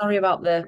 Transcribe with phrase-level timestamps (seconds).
[0.00, 0.66] Sorry about the.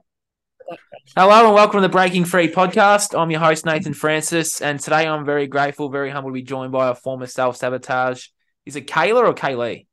[1.17, 3.19] Hello and welcome to the Breaking Free podcast.
[3.19, 6.73] I'm your host, Nathan Francis, and today I'm very grateful, very humbled to be joined
[6.73, 8.27] by a former self sabotage.
[8.67, 9.87] Is it Kayla or Kayleigh?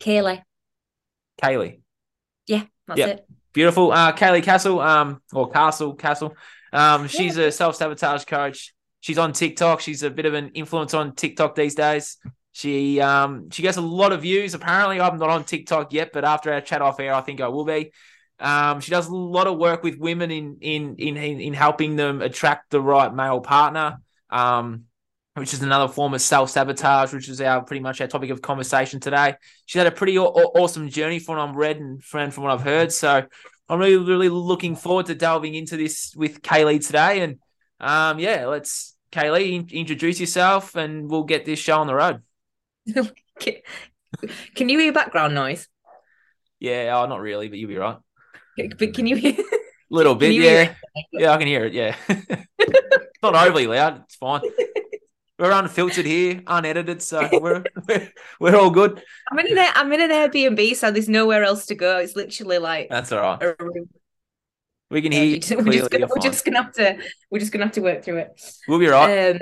[0.00, 0.42] Kayleigh.
[1.42, 1.80] Kayleigh.
[2.46, 3.06] Yeah, that's Yeah.
[3.06, 3.26] it.
[3.52, 3.92] Beautiful.
[3.92, 6.36] Uh, Kayleigh Castle, um, or Castle, Castle.
[6.72, 8.74] Um, she's a self sabotage coach.
[9.00, 9.80] She's on TikTok.
[9.80, 12.16] She's a bit of an influence on TikTok these days.
[12.52, 14.54] She um she gets a lot of views.
[14.54, 17.48] Apparently, I'm not on TikTok yet, but after our chat off air, I think I
[17.48, 17.92] will be.
[18.44, 21.96] Um, she does a lot of work with women in in in in, in helping
[21.96, 23.98] them attract the right male partner.
[24.30, 24.84] Um,
[25.34, 28.40] which is another form of self sabotage, which is our pretty much our topic of
[28.40, 29.34] conversation today.
[29.66, 32.44] She's had a pretty aw- aw- awesome journey from what I've read and from from
[32.44, 32.92] what I've heard.
[32.92, 33.24] So
[33.68, 37.22] I'm really really looking forward to delving into this with Kayleigh today.
[37.22, 37.38] And
[37.80, 42.22] um, yeah, let's Kayleigh in- introduce yourself, and we'll get this show on the road.
[43.40, 43.56] Can,
[44.54, 45.68] can you hear background noise?
[46.60, 47.96] Yeah, oh, not really, but you'll be right.
[48.56, 49.36] But can you hear?
[49.90, 50.74] little bit, yeah.
[51.12, 51.72] Yeah, I can hear it.
[51.72, 54.02] Yeah, it's not overly loud.
[54.04, 54.42] It's fine.
[55.38, 59.02] We're unfiltered here, unedited, so we're we're, we're all good.
[59.30, 61.98] I'm in an I'm in an Airbnb, so there's nowhere else to go.
[61.98, 63.56] It's literally like That's all right.
[64.90, 65.88] We can hear you we're just, clearly.
[65.88, 66.98] gonna, we're just gonna have to
[67.30, 68.40] we're just gonna have to work through it.
[68.68, 69.30] We'll be right.
[69.30, 69.40] Um,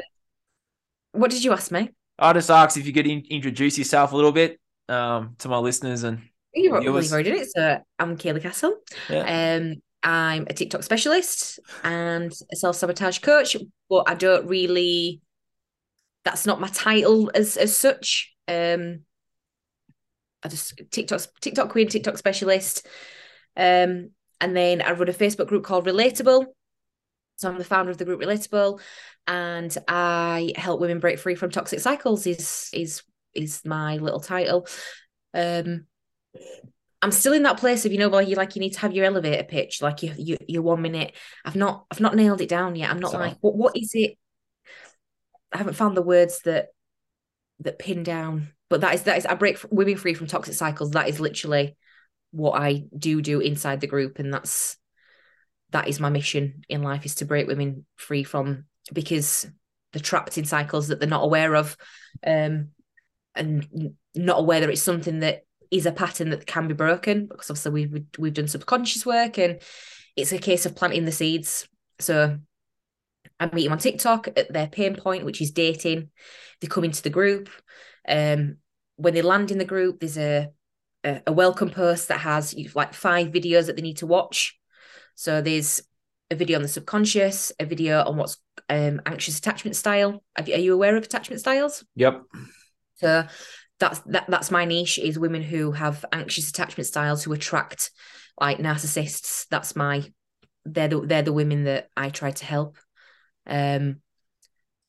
[1.13, 1.91] what did you ask me?
[2.19, 5.59] I just asked if you could in- introduce yourself a little bit um, to my
[5.59, 6.23] listeners and
[6.55, 7.07] You well, Viewers.
[7.07, 7.51] you've already it.
[7.51, 8.77] So I'm Kayla Castle.
[9.09, 9.57] yeah.
[9.61, 13.57] Um, I'm a TikTok specialist and a self sabotage coach,
[13.89, 15.21] but I don't really.
[16.25, 18.33] That's not my title as as such.
[18.49, 19.01] Um,
[20.43, 22.87] I just TikTok TikTok queen, TikTok specialist,
[23.57, 26.47] um, and then I run a Facebook group called Relatable.
[27.37, 28.81] So I'm the founder of the group Relatable,
[29.27, 32.27] and I help women break free from toxic cycles.
[32.27, 33.03] Is is
[33.35, 34.67] is my little title.
[35.33, 35.87] Um,
[37.01, 38.93] I'm still in that place of you know where you like you need to have
[38.93, 41.15] your elevator pitch, like you you your one minute.
[41.45, 42.91] I've not I've not nailed it down yet.
[42.91, 44.17] I'm not So- like what what is it?
[45.53, 46.69] I haven't found the words that
[47.61, 48.49] that pin down.
[48.71, 50.93] But that is that is I break women free from toxic cycles.
[50.93, 51.77] That is literally
[52.31, 54.77] what I do do inside the group, and that's
[55.73, 59.47] that is my mission in life is to break women free from because
[59.93, 61.77] they're trapped in cycles that they're not aware of,
[62.27, 62.69] um,
[63.35, 65.43] and not aware that it's something that
[65.73, 67.27] is a pattern that can be broken.
[67.27, 69.61] Because obviously we've we've done subconscious work, and
[70.15, 71.67] it's a case of planting the seeds.
[71.99, 72.39] So
[73.41, 76.11] I meet them on TikTok at their pain point, which is dating.
[76.61, 77.49] They come into the group.
[78.09, 78.59] Um,
[78.97, 80.51] when they land in the group, there's a,
[81.03, 84.59] a a welcome post that has like five videos that they need to watch.
[85.15, 85.83] So there's
[86.31, 88.37] a video on the subconscious, a video on what's
[88.69, 90.23] um, anxious attachment style.
[90.37, 91.85] Have you, are you aware of attachment styles?
[91.97, 92.23] Yep.
[92.97, 93.27] So
[93.79, 97.91] that's that that's my niche is women who have anxious attachment styles who attract
[98.41, 99.47] like narcissists.
[99.51, 100.05] That's my
[100.65, 102.77] they're the they're the women that I try to help.
[103.47, 103.97] Um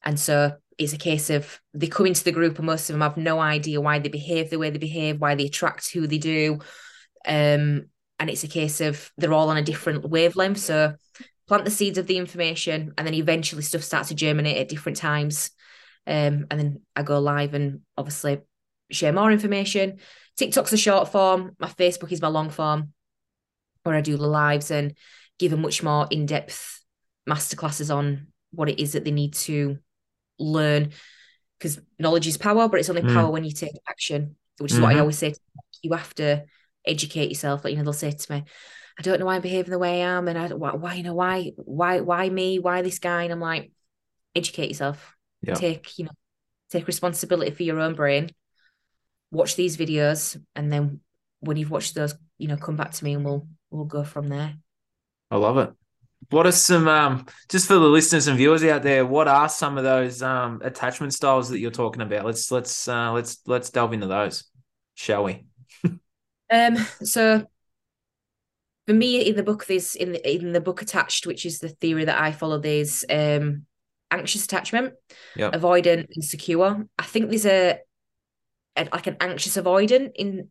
[0.03, 3.01] and so it's a case of they come into the group and most of them
[3.01, 6.17] have no idea why they behave the way they behave, why they attract who they
[6.17, 6.59] do.
[7.25, 7.85] Um
[8.19, 10.59] and it's a case of they're all on a different wavelength.
[10.59, 10.95] So
[11.47, 14.97] plant the seeds of the information and then eventually stuff starts to germinate at different
[14.97, 15.51] times.
[16.05, 18.41] Um, and then I go live and obviously
[18.93, 19.99] share more information.
[20.37, 21.55] TikTok's a short form.
[21.59, 22.93] My Facebook is my long form,
[23.83, 24.95] where I do the lives and
[25.39, 26.81] give a much more in depth
[27.29, 29.77] masterclasses on what it is that they need to
[30.39, 30.91] learn.
[31.57, 33.13] Because knowledge is power, but it's only Mm.
[33.13, 34.99] power when you take action, which is what I Mhm.
[35.01, 35.31] always say.
[35.31, 35.39] To.
[35.81, 36.45] You have to
[36.85, 37.63] educate yourself.
[37.63, 38.43] Like you know, they'll say to me,
[38.97, 41.03] "I don't know why I'm behaving the way I am, and I why, why, you
[41.03, 43.71] know, why, why, why me, why this guy?" And I'm like,
[44.35, 45.55] educate yourself Yeah.
[45.55, 46.11] take you know
[46.71, 48.31] take responsibility for your own brain
[49.33, 50.99] watch these videos and then
[51.41, 54.29] when you've watched those you know come back to me and we'll we'll go from
[54.29, 54.55] there
[55.31, 55.71] I love it.
[56.29, 59.03] What are some um just for the listeners and viewers out there?
[59.03, 62.23] What are some of those um attachment styles that you're talking about?
[62.23, 64.43] Let's let's uh, let's let's delve into those,
[64.93, 65.45] shall we?
[66.51, 67.45] um so
[68.85, 71.69] for me in the book there's in the in the book attached which is the
[71.69, 73.65] theory that i follow there's um
[74.11, 74.93] anxious attachment
[75.37, 75.53] Yep.
[75.53, 77.79] avoidant and secure i think there's a
[78.77, 80.49] like an anxious avoidant in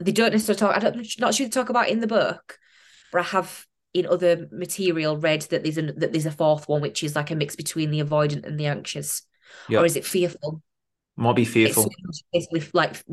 [0.00, 2.58] they don't necessarily talk i don't not sure they talk about it in the book
[3.12, 6.80] but i have in other material read that there's a that there's a fourth one
[6.80, 9.22] which is like a mix between the avoidant and the anxious
[9.68, 9.82] Yep.
[9.82, 10.62] or is it fearful
[11.16, 11.90] Might be it's fearful.
[12.32, 13.04] basically like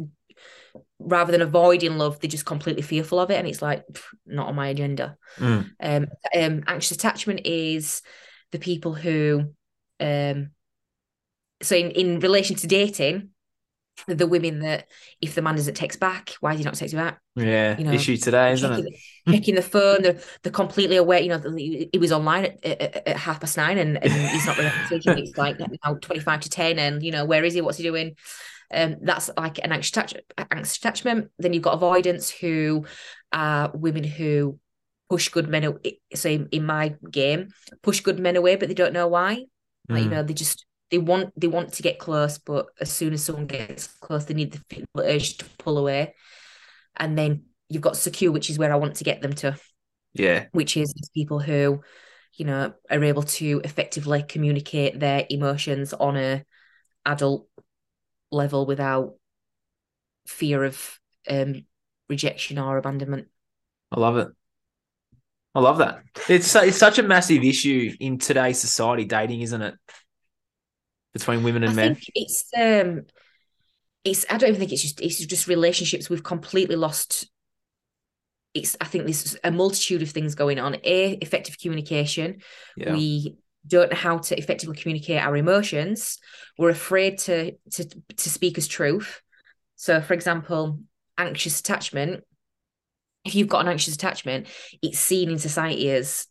[1.00, 4.48] rather than avoiding love, they're just completely fearful of it, and it's like pff, not
[4.48, 5.18] on my agenda.
[5.38, 5.70] Mm.
[5.82, 8.02] Um, um, anxious attachment is
[8.52, 9.54] the people who,
[10.00, 10.52] um,
[11.62, 13.30] so in in relation to dating,
[14.08, 14.88] the women that
[15.22, 17.20] if the man doesn't text back, why is he not texting back?
[17.36, 19.32] Yeah, you know, issue today, isn't checking, it?
[19.32, 21.20] checking the phone, they're, they're completely aware.
[21.20, 24.58] You know, he was online at, at, at half past nine, and, and he's not
[24.58, 24.72] really
[25.22, 27.62] It's like now twenty five to ten, and you know, where is he?
[27.62, 28.16] What's he doing?
[28.72, 30.22] Um, that's like an anxious, attach-
[30.52, 31.32] anxious attachment.
[31.40, 32.86] Then you've got avoidance, who
[33.32, 34.60] are women who
[35.10, 35.64] push good men.
[35.64, 36.00] Away.
[36.14, 37.50] So in, in my game,
[37.82, 39.46] push good men away, but they don't know why.
[39.90, 43.14] Like you know, they just they want they want to get close, but as soon
[43.14, 46.16] as someone gets close, they need the urge to pull away.
[46.98, 49.58] And then you've got secure, which is where I want to get them to.
[50.14, 50.46] Yeah.
[50.52, 51.82] Which is people who,
[52.36, 56.44] you know, are able to effectively communicate their emotions on a
[57.06, 57.48] adult
[58.32, 59.16] level without
[60.28, 61.00] fear of
[61.30, 61.66] um,
[62.10, 63.28] rejection or abandonment.
[63.92, 64.28] I love it.
[65.56, 66.02] I love that.
[66.28, 69.76] It's it's such a massive issue in today's society, dating, isn't it?
[71.14, 71.98] Between women and I men?
[72.16, 73.04] it's um
[74.04, 77.30] it's I don't even think it's just it's just relationships we've completely lost
[78.54, 80.76] it's I think there's a multitude of things going on.
[80.84, 82.42] A effective communication.
[82.76, 82.94] Yeah.
[82.94, 86.18] We don't know how to effectively communicate our emotions.
[86.58, 87.86] We're afraid to to
[88.18, 89.22] to speak as truth.
[89.76, 90.80] So for example,
[91.18, 92.24] anxious attachment.
[93.26, 94.48] If you've got an anxious attachment,
[94.82, 96.26] it's seen in society as,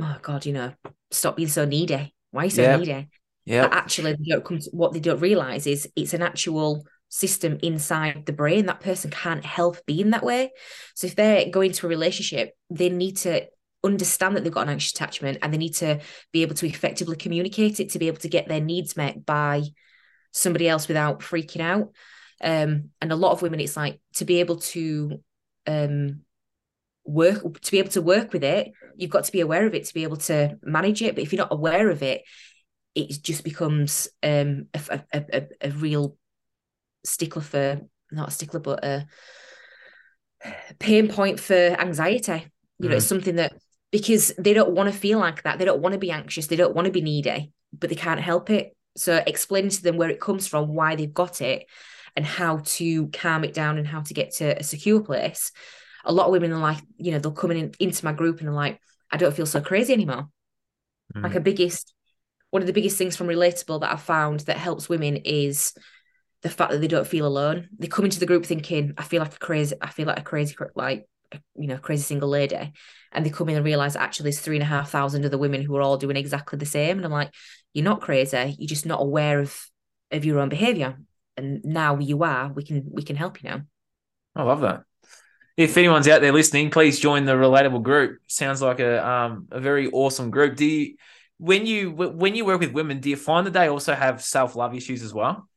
[0.00, 0.72] oh God, you know,
[1.10, 2.14] stop being so needy.
[2.30, 2.76] Why are you so yeah.
[2.76, 3.08] needy?
[3.44, 3.68] Yeah.
[3.70, 8.26] actually, they don't come to, what they don't realize is it's an actual system inside
[8.26, 8.66] the brain.
[8.66, 10.52] That person can't help being that way.
[10.94, 13.46] So if they're going to a relationship, they need to
[13.84, 16.00] understand that they've got an anxious attachment and they need to
[16.32, 19.62] be able to effectively communicate it to be able to get their needs met by
[20.32, 21.92] somebody else without freaking out.
[22.42, 25.22] Um, and a lot of women, it's like to be able to
[25.66, 26.22] um,
[27.04, 29.84] work to be able to work with it, you've got to be aware of it
[29.84, 31.14] to be able to manage it.
[31.14, 32.22] But if you're not aware of it,
[32.94, 36.16] it just becomes um, a, a, a, a real
[37.04, 37.80] stickler for
[38.10, 39.06] not a stickler but a
[40.78, 42.46] pain point for anxiety.
[42.78, 42.98] You know mm.
[42.98, 43.54] it's something that
[43.90, 45.58] because they don't want to feel like that.
[45.58, 46.46] They don't want to be anxious.
[46.46, 48.76] They don't want to be needy but they can't help it.
[48.96, 51.66] So explaining to them where it comes from why they've got it
[52.16, 55.50] and how to calm it down and how to get to a secure place.
[56.04, 58.48] A lot of women are like you know they'll come in into my group and
[58.48, 58.78] they're like
[59.10, 60.28] i don't feel so crazy anymore.
[61.14, 61.22] Mm.
[61.22, 61.92] like a biggest
[62.54, 65.74] one of the biggest things from relatable that I've found that helps women is
[66.42, 67.68] the fact that they don't feel alone.
[67.76, 70.22] They come into the group thinking, I feel like a crazy, I feel like a
[70.22, 71.08] crazy, like,
[71.56, 72.72] you know, crazy single lady.
[73.10, 75.62] And they come in and realize actually there's three and a half thousand other women
[75.62, 76.96] who are all doing exactly the same.
[76.96, 77.34] And I'm like,
[77.72, 78.54] you're not crazy.
[78.56, 79.58] You're just not aware of,
[80.12, 80.96] of your own behavior.
[81.36, 83.62] And now you are, we can, we can help you now.
[84.36, 84.84] I love that.
[85.56, 88.20] If anyone's out there listening, please join the relatable group.
[88.28, 90.54] Sounds like a, um, a very awesome group.
[90.54, 90.94] Do you,
[91.38, 94.56] when you when you work with women, do you find that they also have self
[94.56, 95.48] love issues as well?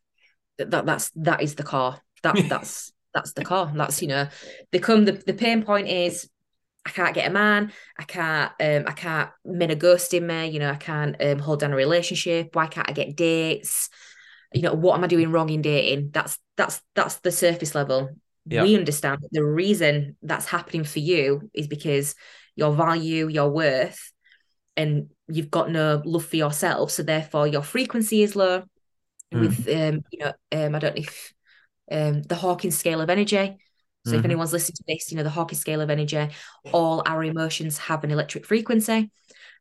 [0.57, 2.01] That that's that is the car.
[2.23, 3.71] That that's that's the car.
[3.73, 4.27] That's you know,
[4.71, 5.05] they come.
[5.05, 6.29] The, the pain point is
[6.85, 7.71] I can't get a man.
[7.97, 8.51] I can't.
[8.59, 9.29] Um, I can't.
[9.45, 10.47] Men are ghosting me.
[10.47, 12.55] You know, I can't um, hold down a relationship.
[12.55, 13.89] Why can't I get dates?
[14.53, 16.11] You know, what am I doing wrong in dating?
[16.11, 18.09] That's that's that's the surface level.
[18.63, 22.15] We understand the reason that's happening for you is because
[22.55, 24.13] your value, your worth,
[24.77, 28.63] and you've got no love for yourself so therefore your frequency is low
[29.33, 29.39] mm.
[29.41, 31.33] with um you know um i don't know if
[31.91, 33.57] um the hawkins scale of energy
[34.05, 34.19] so mm-hmm.
[34.19, 36.29] if anyone's listening to this you know the hawkins scale of energy
[36.71, 39.11] all our emotions have an electric frequency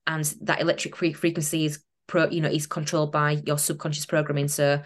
[0.07, 4.81] and that electric frequency is pro you know is controlled by your subconscious programming so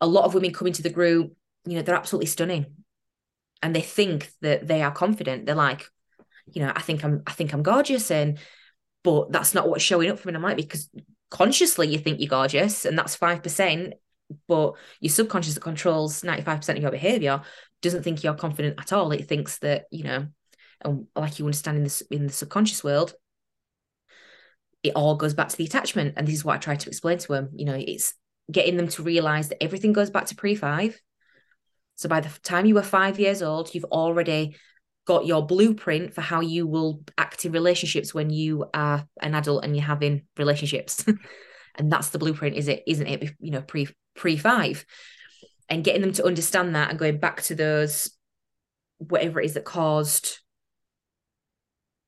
[0.00, 1.34] a lot of women come into the group
[1.64, 2.66] you know they're absolutely stunning
[3.62, 5.86] and they think that they are confident they're like
[6.52, 8.38] you know i think i'm i think i'm gorgeous and
[9.02, 10.34] but that's not what's showing up for me.
[10.34, 10.88] I'm like, because
[11.30, 13.94] consciously you think you're gorgeous, and that's five percent,
[14.48, 17.42] but your subconscious that controls 95% of your behavior
[17.82, 19.10] doesn't think you're confident at all.
[19.12, 20.26] It thinks that, you know,
[20.82, 23.14] and like you understand in the in the subconscious world,
[24.82, 26.14] it all goes back to the attachment.
[26.16, 27.50] And this is what I try to explain to them.
[27.54, 28.14] You know, it's
[28.50, 31.00] getting them to realize that everything goes back to pre five.
[31.96, 34.56] So by the time you were five years old, you've already
[35.10, 39.64] got your blueprint for how you will act in relationships when you are an adult
[39.64, 41.04] and you're having relationships.
[41.74, 42.84] and that's the blueprint, is it?
[42.86, 43.34] Isn't it?
[43.40, 44.86] You know, pre pre five,
[45.68, 48.12] and getting them to understand that and going back to those
[48.98, 50.38] whatever it is that caused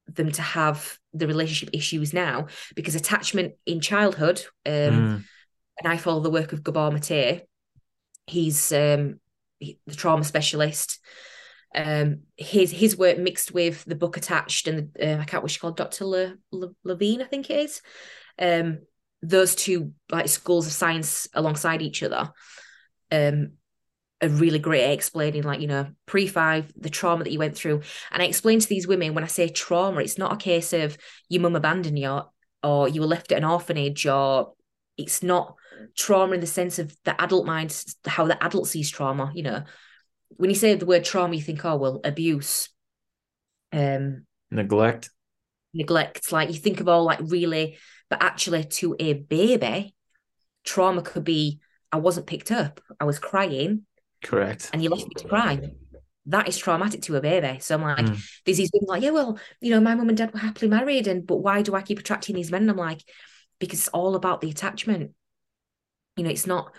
[0.07, 5.25] them to have the relationship issues now because attachment in childhood um mm.
[5.79, 7.43] and i follow the work of gabor mate
[8.27, 9.19] he's um
[9.61, 10.99] the trauma specialist
[11.75, 15.51] um his his work mixed with the book attached and the, uh, I can't what
[15.51, 16.05] she called Dr.
[16.05, 17.83] Le, Le, Levine I think it is
[18.39, 18.81] um
[19.23, 22.31] those two like schools of science alongside each other
[23.11, 23.53] um
[24.23, 27.57] are really great at explaining, like, you know, pre five, the trauma that you went
[27.57, 27.83] through.
[28.11, 30.97] And I explain to these women when I say trauma, it's not a case of
[31.29, 32.21] your mum abandoned you
[32.63, 34.53] or you were left at an orphanage or
[34.97, 35.57] it's not
[35.97, 39.33] trauma in the sense of the adult mind, how the adult sees trauma.
[39.35, 39.65] You know,
[40.37, 42.69] when you say the word trauma, you think, oh, well, abuse,
[43.73, 45.11] um, neglect,
[45.75, 46.33] neglect.
[46.33, 47.79] Like you think of all like really,
[48.11, 49.95] but actually to a baby,
[50.65, 51.61] trauma could be
[51.91, 53.85] I wasn't picked up, I was crying,
[54.23, 54.71] Correct.
[54.73, 55.61] And you left me to cry.
[56.27, 57.59] That is traumatic to a baby.
[57.61, 58.25] So I'm like, mm.
[58.45, 61.09] there's these women like, yeah, well, you know, my mum and dad were happily married,
[61.09, 62.63] and but why do I keep attracting these men?
[62.63, 63.03] And I'm like,
[63.59, 65.13] because it's all about the attachment.
[66.17, 66.73] You know, it's not.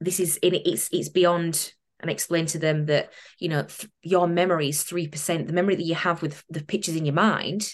[0.00, 1.72] This is in it's it's beyond.
[2.00, 5.46] And explain to them that you know th- your memory is three percent.
[5.46, 7.70] The memory that you have with the pictures in your mind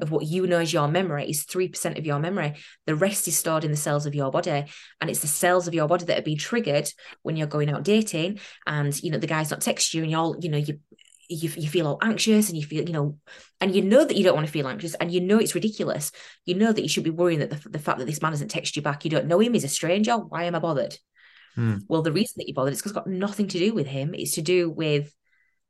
[0.00, 2.54] of what you know as your memory is 3% of your memory.
[2.86, 4.64] The rest is stored in the cells of your body.
[5.00, 6.88] And it's the cells of your body that are being triggered
[7.22, 10.36] when you're going out dating and, you know, the guy's not text you and you're,
[10.40, 10.80] you know, you,
[11.28, 13.16] you, you feel all anxious and you feel, you know,
[13.60, 16.12] and you know that you don't want to feel anxious and you know it's ridiculous.
[16.44, 18.52] You know that you should be worrying that the, the fact that this man hasn't
[18.52, 20.16] texted you back, you don't know him, he's a stranger.
[20.16, 20.96] Why am I bothered?
[21.54, 21.76] Hmm.
[21.88, 24.14] Well, the reason that you're bothered is because it's got nothing to do with him.
[24.14, 25.14] It's to do with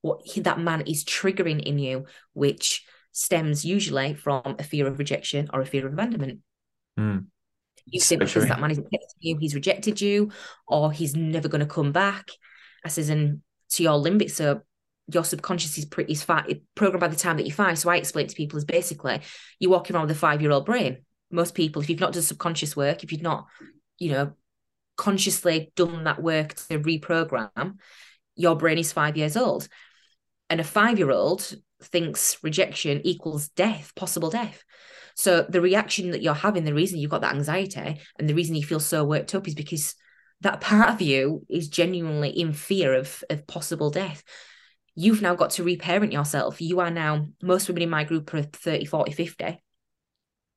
[0.00, 4.99] what he, that man is triggering in you, which stems usually from a fear of
[4.99, 6.41] rejection or a fear of abandonment.
[6.99, 7.26] Mm.
[7.87, 10.31] You think because that man is rejecting you, he's rejected you,
[10.67, 12.31] or he's never going to come back.
[12.85, 14.62] I says, and to your limbic, so
[15.12, 17.79] your subconscious is pretty is fat, programmed by the time that you're five.
[17.79, 19.21] So I explain to people is basically
[19.59, 20.99] you're walking around with a five year old brain.
[21.31, 23.47] Most people, if you've not done subconscious work, if you've not,
[23.99, 24.33] you know,
[24.97, 27.79] consciously done that work to reprogram,
[28.37, 29.69] your brain is five years old.
[30.51, 34.63] And a five year old thinks rejection equals death, possible death.
[35.17, 38.57] So the reaction that you're having, the reason you've got that anxiety and the reason
[38.57, 39.95] you feel so worked up is because
[40.41, 44.23] that part of you is genuinely in fear of, of possible death.
[44.97, 46.61] You've now got to reparent yourself.
[46.61, 49.63] You are now, most women in my group are 30, 40, 50.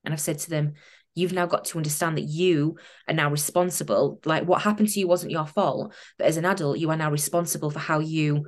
[0.03, 0.73] And I've said to them,
[1.17, 4.19] you've now got to understand that you are now responsible.
[4.23, 7.11] Like what happened to you wasn't your fault, but as an adult, you are now
[7.11, 8.45] responsible for how you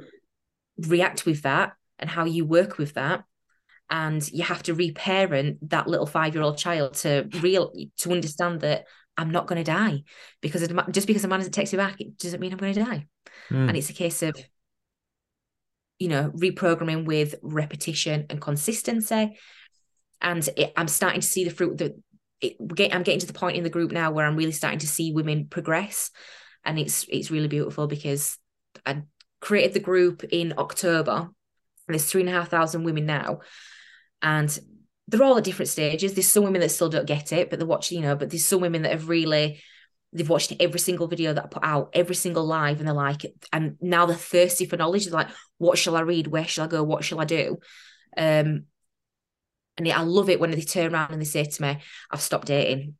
[0.77, 3.23] react with that and how you work with that
[3.89, 8.85] and you have to reparent that little five-year-old child to real to understand that
[9.17, 10.03] I'm not going to die
[10.41, 12.85] because just because a man doesn't text me back, it doesn't mean I'm going to
[12.85, 13.07] die.
[13.49, 13.67] Mm.
[13.67, 14.35] And it's a case of,
[15.97, 19.37] you know, reprogramming with repetition and consistency.
[20.21, 21.99] And it, I'm starting to see the fruit that
[22.41, 22.57] it,
[22.93, 25.11] I'm getting to the point in the group now where I'm really starting to see
[25.11, 26.11] women progress,
[26.63, 28.37] and it's it's really beautiful because
[28.85, 29.03] I
[29.41, 31.29] created the group in October
[31.93, 33.39] there's three and a half thousand women now.
[34.21, 34.57] And
[35.07, 36.13] they're all at different stages.
[36.13, 38.45] There's some women that still don't get it, but they're watching, you know, but there's
[38.45, 39.61] some women that have really
[40.11, 43.25] they've watched every single video that I put out, every single live, and they're like,
[43.53, 45.05] and now they're thirsty for knowledge.
[45.05, 45.29] They're like,
[45.59, 46.27] what shall I read?
[46.27, 46.83] Where shall I go?
[46.83, 47.59] What shall I do?
[48.17, 48.65] Um,
[49.79, 51.77] and I love it when they turn around and they say to me,
[52.11, 52.95] I've stopped dating.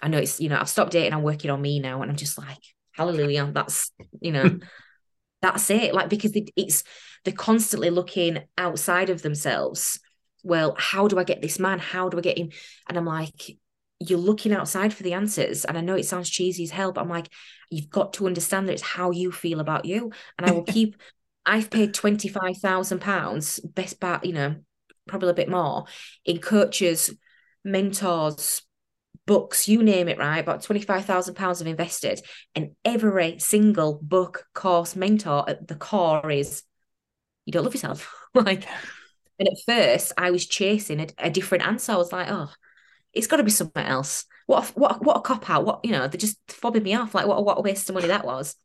[0.00, 2.02] I know it's, you know, I've stopped dating, I'm working on me now.
[2.02, 2.60] And I'm just like,
[2.92, 3.50] hallelujah.
[3.52, 4.60] That's, you know,
[5.42, 5.92] that's it.
[5.92, 6.84] Like, because it's
[7.24, 9.98] they're constantly looking outside of themselves.
[10.44, 11.80] Well, how do I get this man?
[11.80, 12.50] How do I get him?
[12.88, 13.58] And I'm like,
[13.98, 15.64] you're looking outside for the answers.
[15.64, 17.28] And I know it sounds cheesy as hell, but I'm like,
[17.70, 20.12] you've got to understand that it's how you feel about you.
[20.38, 20.96] And I will keep,
[21.44, 24.54] I've paid £25,000, best part, you know,
[25.10, 25.84] probably a bit more
[26.24, 27.12] in coaches,
[27.64, 28.62] mentors,
[29.26, 30.38] books, you name it, right?
[30.38, 32.20] About £25,000 have invested.
[32.54, 36.62] And every single book, course, mentor at the core is
[37.44, 38.12] you don't love yourself.
[38.34, 38.66] like,
[39.38, 41.92] and at first I was chasing a, a different answer.
[41.92, 42.50] I was like, oh,
[43.12, 44.24] it's got to be something else.
[44.46, 45.64] What, a, what, what a cop out.
[45.64, 47.14] What, you know, they're just fobbing me off.
[47.14, 48.56] Like, what, what a waste of money that was.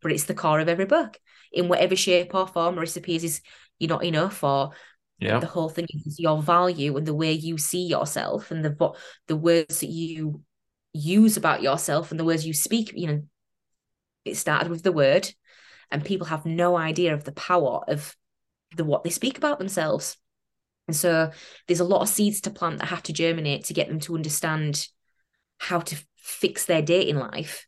[0.00, 1.18] But it's the core of every book
[1.52, 2.78] in whatever shape or form.
[2.78, 3.40] Recipes is
[3.78, 4.70] you're not enough, or
[5.18, 5.38] yeah.
[5.38, 8.92] the whole thing is your value and the way you see yourself and the
[9.28, 10.42] the words that you
[10.92, 12.92] use about yourself and the words you speak.
[12.94, 13.22] You know,
[14.24, 15.32] it started with the word
[15.90, 18.16] and people have no idea of the power of
[18.76, 20.16] the what they speak about themselves
[20.86, 21.30] and so
[21.66, 24.14] there's a lot of seeds to plant that have to germinate to get them to
[24.14, 24.88] understand
[25.58, 27.66] how to fix their dating life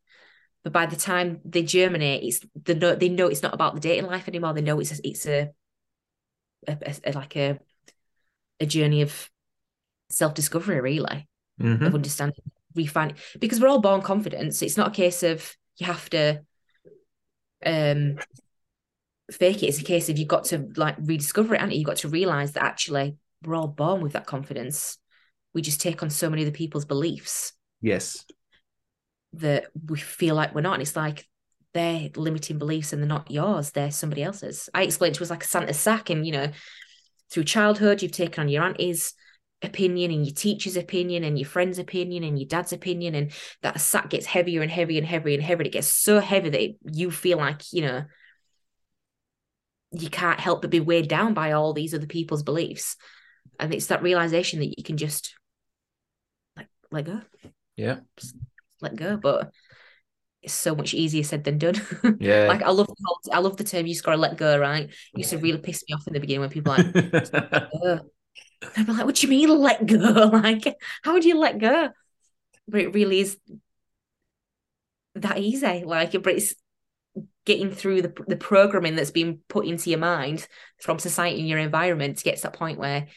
[0.64, 4.06] but by the time they germinate it's the they know it's not about the dating
[4.06, 5.50] life anymore they know it's a, it's a,
[6.66, 7.58] a, a like a
[8.60, 9.30] a journey of
[10.08, 11.28] self-discovery really
[11.60, 11.84] mm-hmm.
[11.84, 12.36] of understanding
[12.74, 16.40] refining because we're all born confident so it's not a case of you have to
[17.64, 18.16] um
[19.30, 19.66] fake it.
[19.66, 21.78] It's a case of you've got to like rediscover it, and you?
[21.78, 24.98] You've got to realize that actually we're all born with that confidence.
[25.54, 27.52] We just take on so many other people's beliefs.
[27.80, 28.24] Yes.
[29.34, 30.74] That we feel like we're not.
[30.74, 31.26] And it's like
[31.76, 34.68] they're limiting beliefs and they're not yours, they're somebody else's.
[34.74, 36.48] I explained to us like a Santa sack, and you know,
[37.30, 39.14] through childhood, you've taken on your auntie's
[39.62, 43.80] opinion and your teacher's opinion and your friend's opinion and your dad's opinion, and that
[43.80, 45.62] sack gets heavier and heavier and heavier and heavier.
[45.62, 48.04] And It gets so heavy that it, you feel like, you know,
[49.92, 52.96] you can't help but be weighed down by all these other people's beliefs.
[53.60, 55.34] And it's that realization that you can just
[56.56, 57.20] like let go.
[57.76, 58.00] Yeah.
[58.18, 58.34] Just
[58.80, 59.16] let go.
[59.16, 59.50] But
[60.46, 61.74] it's so much easier said than done.
[62.20, 62.46] Yeah.
[62.46, 64.84] like I love the whole, I love the term you just gotta let go, right?
[64.84, 66.86] It used to really piss me off in the beginning when people like.
[68.76, 70.30] I'd be like, what do you mean let go?
[70.32, 71.90] Like, how would you let go?
[72.68, 73.36] But it really is
[75.16, 75.82] that easy.
[75.84, 76.54] Like, but it's
[77.44, 80.46] getting through the the programming that's been put into your mind
[80.80, 83.08] from society and your environment to get to that point where,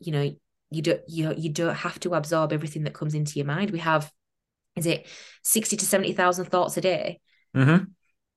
[0.00, 0.34] you know,
[0.70, 3.70] you don't you you don't have to absorb everything that comes into your mind.
[3.70, 4.10] We have,
[4.76, 5.06] is it
[5.42, 7.20] sixty to seventy thousand thoughts a day?
[7.56, 7.84] mm-hmm.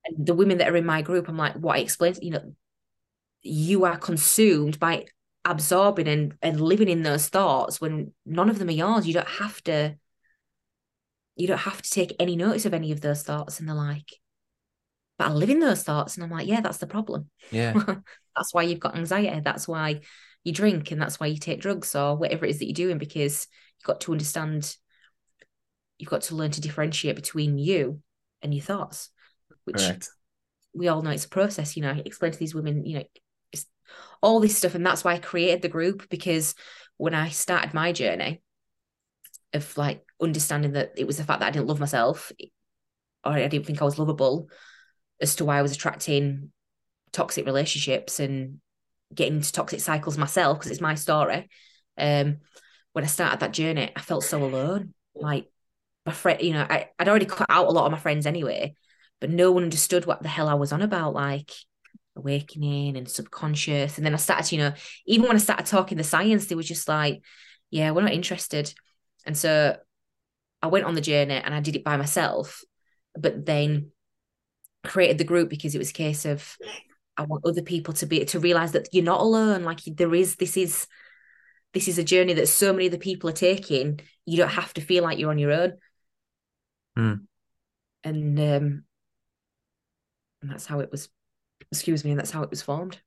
[0.08, 2.54] And the women that are in my group, I'm like, what I explained, you know,
[3.42, 5.06] you are consumed by
[5.44, 9.08] absorbing and, and living in those thoughts when none of them are yours.
[9.08, 9.96] You don't have to
[11.36, 14.20] you don't have to take any notice of any of those thoughts and they're like
[15.18, 17.74] but I live in those thoughts and I'm like yeah that's the problem Yeah.
[18.36, 20.02] that's why you've got anxiety that's why
[20.44, 22.98] you drink and that's why you take drugs or whatever it is that you're doing
[22.98, 24.76] because you've got to understand
[25.98, 28.02] you've got to learn to differentiate between you
[28.42, 29.10] and your thoughts
[29.66, 29.82] which
[30.74, 33.04] we all know it's a process you know I explain to these women you know
[33.52, 33.66] it's
[34.22, 36.56] all this stuff and that's why I created the group because
[36.98, 38.42] when I started my journey
[39.54, 42.32] of like understanding that it was the fact that I didn't love myself
[43.24, 44.50] or I didn't think I was lovable
[45.22, 46.52] as to why I was attracting
[47.12, 48.60] toxic relationships and
[49.14, 51.50] getting into toxic cycles myself because it's my story.
[51.98, 52.38] Um,
[52.92, 54.94] when I started that journey, I felt so alone.
[55.16, 55.48] Like
[56.06, 58.76] my friend, you know, I, I'd already cut out a lot of my friends anyway,
[59.20, 61.52] but no one understood what the hell I was on about, like
[62.16, 63.98] awakening and subconscious.
[63.98, 64.74] And then I started, you know,
[65.06, 67.22] even when I started talking the science, they were just like,
[67.72, 68.74] yeah, we're not interested.
[69.26, 69.78] And so
[70.62, 72.64] I went on the journey and I did it by myself,
[73.18, 73.92] but then
[74.84, 76.56] created the group because it was a case of
[77.18, 79.64] I want other people to be to realize that you're not alone.
[79.64, 80.88] Like there is this is
[81.74, 84.00] this is a journey that so many other people are taking.
[84.26, 85.74] You don't have to feel like you're on your own.
[86.96, 87.14] Hmm.
[88.04, 88.84] And um
[90.42, 91.10] and that's how it was
[91.72, 93.00] excuse me, and that's how it was formed.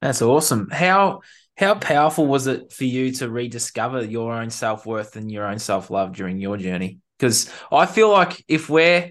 [0.00, 0.68] That's awesome.
[0.70, 1.20] How
[1.56, 5.58] how powerful was it for you to rediscover your own self worth and your own
[5.58, 6.98] self love during your journey?
[7.18, 9.10] Because I feel like if we're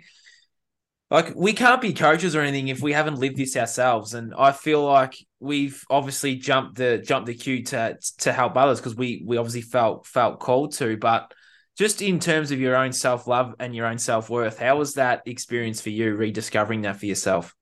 [1.11, 4.51] like we can't be coaches or anything if we haven't lived this ourselves, and I
[4.51, 9.21] feel like we've obviously jumped the jumped the queue to to help others because we
[9.25, 11.33] we obviously felt felt called to, but.
[11.79, 14.95] Just in terms of your own self love and your own self worth, how was
[14.95, 17.55] that experience for you rediscovering that for yourself?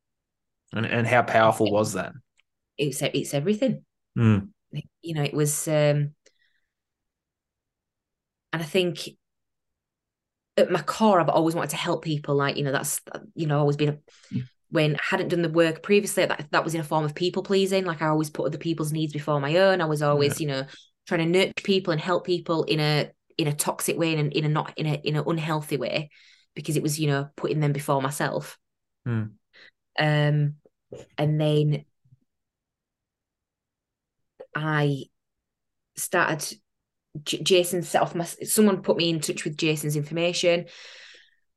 [0.73, 2.13] And, and how powerful was that?
[2.79, 3.85] It's it's everything.
[4.17, 4.49] Mm.
[5.03, 6.15] You know, it was um
[8.51, 9.07] and I think
[10.57, 12.33] at my core, I've always wanted to help people.
[12.33, 12.99] Like, you know, that's
[13.35, 13.89] you know, always been
[14.33, 14.39] a
[14.71, 17.43] when I hadn't done the work previously, that that was in a form of people
[17.43, 17.85] pleasing.
[17.85, 19.79] Like I always put other people's needs before my own.
[19.79, 20.65] I was always, you know,
[21.05, 24.45] trying to nurture people and help people in a in a toxic way and in
[24.45, 26.09] a not in a in an unhealthy way,
[26.55, 28.57] because it was, you know, putting them before myself.
[29.07, 29.31] Mm.
[29.99, 30.55] Um,
[31.17, 31.85] and then
[34.55, 35.03] I
[35.95, 36.57] started
[37.23, 40.65] J- Jason set off my someone put me in touch with Jason's information.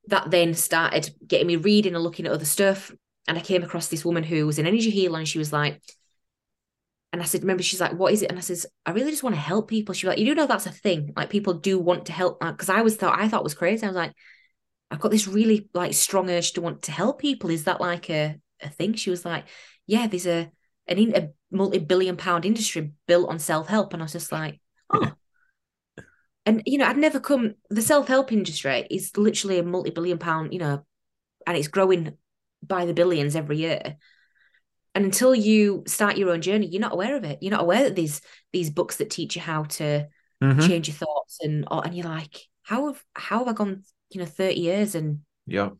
[0.06, 2.90] That then started getting me reading and looking at other stuff.
[3.28, 5.80] And I came across this woman who was an energy healer, and she was like,
[7.12, 8.30] and I said, remember, she's like, what is it?
[8.30, 9.94] And I says, I really just want to help people.
[9.94, 11.12] She was like, you do know that's a thing.
[11.16, 12.40] Like people do want to help.
[12.40, 13.84] Because I was thought I thought it was crazy.
[13.84, 14.12] I was like,
[14.90, 17.50] I've got this really like strong urge to want to help people.
[17.50, 18.94] Is that like a, a thing?
[18.94, 19.44] She was like,
[19.86, 20.50] yeah, there's a
[20.86, 23.92] an in, a multi-billion pound industry built on self-help.
[23.92, 25.12] And I was just like, oh.
[26.46, 30.60] and you know, I'd never come the self-help industry is literally a multi-billion pound, you
[30.60, 30.84] know,
[31.44, 32.16] and it's growing
[32.62, 33.96] by the billions every year.
[34.94, 37.38] And until you start your own journey, you're not aware of it.
[37.42, 38.20] You're not aware that these
[38.52, 40.08] these books that teach you how to
[40.40, 40.70] Mhm.
[40.70, 44.20] change your thoughts and or, and you're like, how have how have I gone, you
[44.20, 45.70] know, 30 years and Yeah.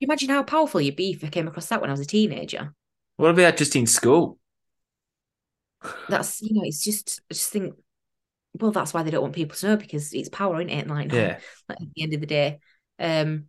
[0.00, 2.74] imagine how powerful you'd be if I came across that when I was a teenager.
[3.16, 4.38] What about just in school?
[6.08, 7.74] That's you know, it's just I just think,
[8.54, 10.88] well, that's why they don't want people to know because it's power, isn't it?
[10.88, 11.38] Like, Yeah.
[11.68, 12.60] like at the end of the day.
[12.98, 13.46] Um,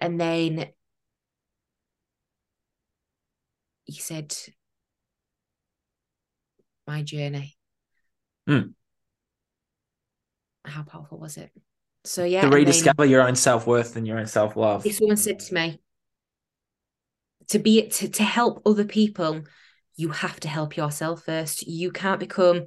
[0.00, 0.68] and then
[3.86, 4.34] you said
[6.86, 7.56] my journey.
[8.46, 8.68] Hmm.
[10.64, 11.50] How powerful was it?
[12.04, 14.82] So yeah, to rediscover your own self worth and your own self love.
[14.82, 15.80] this woman said to me,
[17.48, 19.42] to be to, to help other people
[19.96, 22.64] you have to help yourself first you can't become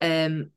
[0.00, 0.50] um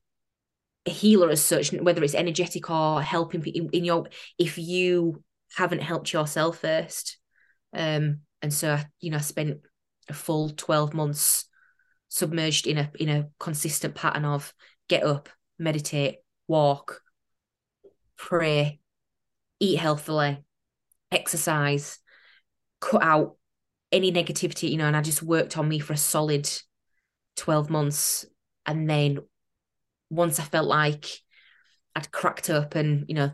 [0.86, 5.24] a healer as such whether it's energetic or helping in, in your if you
[5.56, 7.18] haven't helped yourself first
[7.74, 9.60] um and so I, you know i spent
[10.10, 11.46] a full 12 months
[12.10, 14.54] submerged in a in a consistent pattern of
[14.88, 17.02] get up meditate walk
[18.18, 18.80] pray
[19.60, 20.44] eat healthily
[21.12, 22.00] exercise
[22.80, 23.36] cut out
[23.94, 26.50] any negativity, you know, and I just worked on me for a solid
[27.38, 28.26] 12 months.
[28.66, 29.20] And then
[30.10, 31.06] once I felt like
[31.96, 33.32] I'd cracked up and, you know,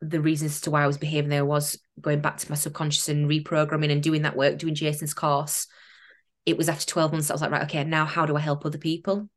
[0.00, 3.28] the reasons to why I was behaving there was going back to my subconscious and
[3.28, 5.66] reprogramming and doing that work, doing Jason's course.
[6.46, 8.64] It was after 12 months I was like, right, okay, now how do I help
[8.64, 9.28] other people?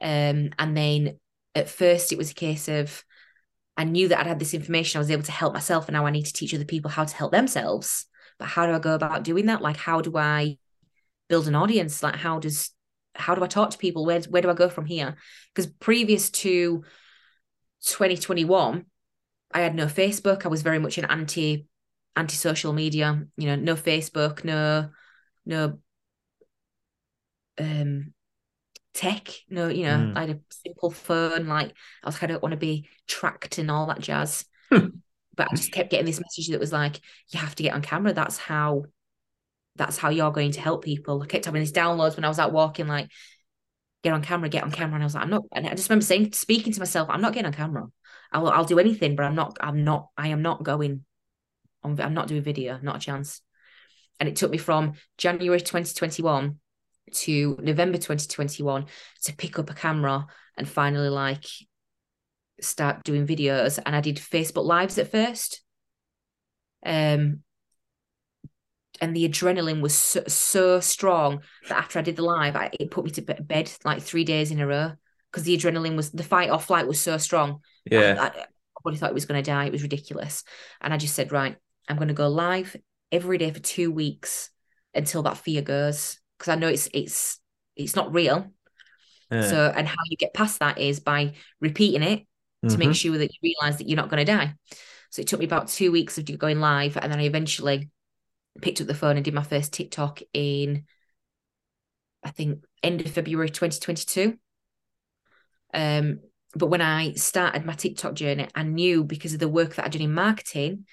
[0.00, 1.18] Um, and then
[1.54, 3.04] at first it was a case of
[3.76, 6.06] I knew that I'd had this information, I was able to help myself, and now
[6.06, 8.06] I need to teach other people how to help themselves
[8.38, 9.62] but how do I go about doing that?
[9.62, 10.58] Like, how do I
[11.28, 12.02] build an audience?
[12.02, 12.70] Like, how does
[13.14, 14.04] how do I talk to people?
[14.04, 15.16] Where where do I go from here?
[15.54, 16.84] Because previous to
[17.84, 18.84] 2021,
[19.56, 20.44] I had no Facebook.
[20.44, 21.66] I was very much an anti
[22.14, 23.24] anti social media.
[23.38, 24.90] You know, no Facebook, no
[25.46, 25.78] no
[27.56, 28.12] um
[28.92, 29.28] tech.
[29.48, 30.12] No, you know, mm.
[30.14, 31.46] I had a simple phone.
[31.46, 31.72] Like
[32.04, 34.44] I was, I don't want to be tracked and all that jazz.
[34.70, 34.92] but
[35.38, 38.12] I just kept getting this message that was like, you have to get on camera.
[38.12, 38.84] That's how
[39.74, 41.22] that's how you're going to help people.
[41.22, 43.10] I kept having these downloads when I was out walking, like,
[44.04, 44.96] get on camera, get on camera.
[44.96, 47.22] And I was like, I'm not, and I just remember saying, speaking to myself, I'm
[47.22, 47.86] not getting on camera.
[48.36, 51.04] I'll, I'll do anything, but I'm not, I'm not, I am not going
[51.82, 53.40] on, I'm not doing video, not a chance.
[54.20, 56.56] And it took me from January 2021
[57.12, 58.86] to November 2021
[59.22, 60.26] to pick up a camera
[60.58, 61.44] and finally like
[62.60, 65.62] start doing videos and I did Facebook lives at first.
[66.84, 67.42] Um
[69.00, 72.90] and the adrenaline was so, so strong that after I did the live, I, it
[72.90, 74.92] put me to bed like three days in a row
[75.36, 77.60] because the adrenaline was the fight or flight was so strong.
[77.84, 78.46] Yeah, I, I
[78.80, 79.66] probably thought it was going to die.
[79.66, 80.44] It was ridiculous,
[80.80, 81.56] and I just said, right,
[81.88, 82.74] I'm going to go live
[83.12, 84.48] every day for two weeks
[84.94, 87.38] until that fear goes because I know it's it's
[87.76, 88.50] it's not real.
[89.30, 89.42] Yeah.
[89.42, 92.26] So, and how you get past that is by repeating it
[92.62, 92.78] to mm-hmm.
[92.78, 94.54] make sure that you realize that you're not going to die.
[95.10, 97.90] So it took me about two weeks of going live, and then I eventually
[98.62, 100.84] picked up the phone and did my first TikTok in,
[102.24, 104.38] I think, end of February 2022.
[105.74, 106.20] Um,
[106.54, 109.88] but when I started my TikTok journey, I knew because of the work that I
[109.88, 110.86] did in marketing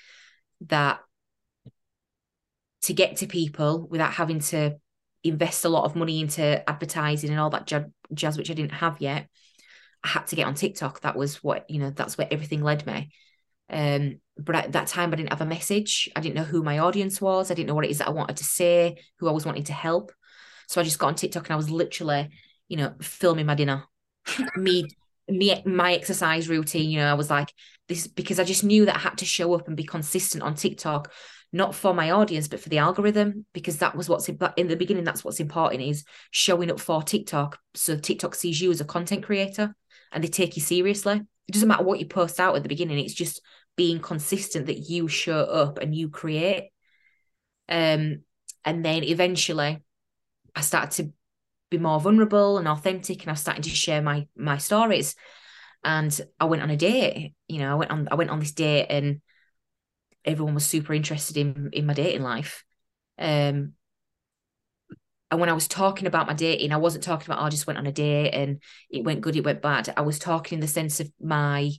[0.68, 1.00] that
[2.84, 4.78] to get to people without having to
[5.24, 7.72] invest a lot of money into advertising and all that
[8.14, 9.30] jazz, which I didn't have yet,
[10.04, 11.02] I had to get on TikTok.
[11.02, 13.12] That was what, you know, that's where everything led me.
[13.70, 16.10] Um, but at that time I didn't have a message.
[16.16, 17.50] I didn't know who my audience was.
[17.50, 19.64] I didn't know what it is that I wanted to say, who I was wanting
[19.66, 20.12] to help.
[20.68, 22.30] So I just got on TikTok and I was literally,
[22.68, 23.86] you know, filming my dinner.
[24.56, 24.88] Me
[25.30, 27.54] me my exercise routine, you know, I was like
[27.88, 30.56] this because I just knew that I had to show up and be consistent on
[30.56, 31.12] TikTok,
[31.52, 35.04] not for my audience, but for the algorithm, because that was what's in the beginning,
[35.04, 37.60] that's what's important is showing up for TikTok.
[37.74, 39.76] So TikTok sees you as a content creator
[40.12, 41.22] and they take you seriously.
[41.48, 43.42] It doesn't matter what you post out at the beginning, it's just
[43.76, 46.70] being consistent that you show up and you create.
[47.68, 48.24] Um,
[48.66, 49.82] and then eventually
[50.56, 51.14] I started to
[51.74, 55.16] be more vulnerable and authentic and I started to share my my stories.
[55.84, 58.54] And I went on a date, you know, I went on I went on this
[58.54, 59.22] date and
[60.24, 62.64] everyone was super interested in in my dating life.
[63.18, 63.74] Um
[65.32, 67.66] and when I was talking about my dating, I wasn't talking about oh, I just
[67.66, 69.92] went on a date and it went good, it went bad.
[69.98, 71.72] I was talking in the sense of my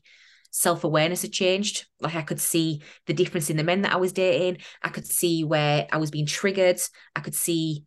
[0.50, 1.86] self awareness had changed.
[2.00, 4.62] Like I could see the difference in the men that I was dating.
[4.82, 6.80] I could see where I was being triggered.
[7.14, 7.84] I could see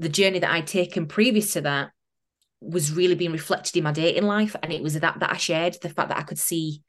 [0.00, 1.90] the journey that I'd taken previous to that
[2.60, 4.56] was really being reflected in my dating life.
[4.62, 6.82] And it was that that I shared the fact that I could see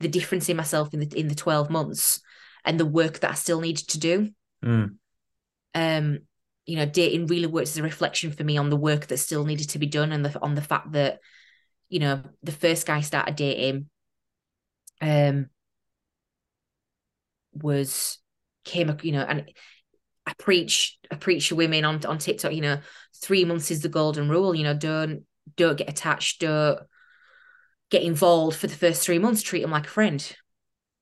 [0.00, 2.20] the difference in myself in the in the 12 months
[2.64, 4.30] and the work that I still needed to do.
[4.64, 4.96] Mm.
[5.74, 6.18] Um,
[6.64, 9.44] you know, dating really works as a reflection for me on the work that still
[9.44, 11.20] needed to be done and the, on the fact that,
[11.90, 13.88] you know, the first guy I started dating
[15.02, 15.50] um
[17.52, 18.18] was
[18.64, 19.50] came you know and
[20.26, 22.80] I preach I preach to women on on TikTok you know
[23.22, 25.24] three months is the golden rule you know don't
[25.56, 26.80] don't get attached don't
[27.90, 30.36] get involved for the first three months treat them like a friend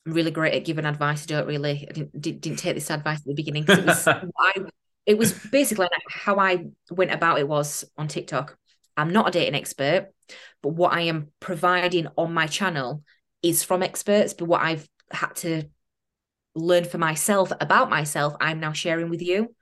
[0.06, 3.18] I'm really great at giving advice I don't really I didn't didn't take this advice
[3.18, 4.06] at the beginning because it was
[4.38, 4.52] I
[5.06, 8.56] it was basically how I went about it was on TikTok.
[8.96, 10.08] I'm not a dating expert,
[10.62, 13.02] but what I am providing on my channel
[13.42, 14.34] is from experts.
[14.34, 15.64] But what I've had to
[16.54, 19.54] learned for myself about myself, I'm now sharing with you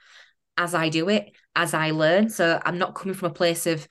[0.57, 2.29] as I do it, as I learn.
[2.29, 3.89] So I'm not coming from a place of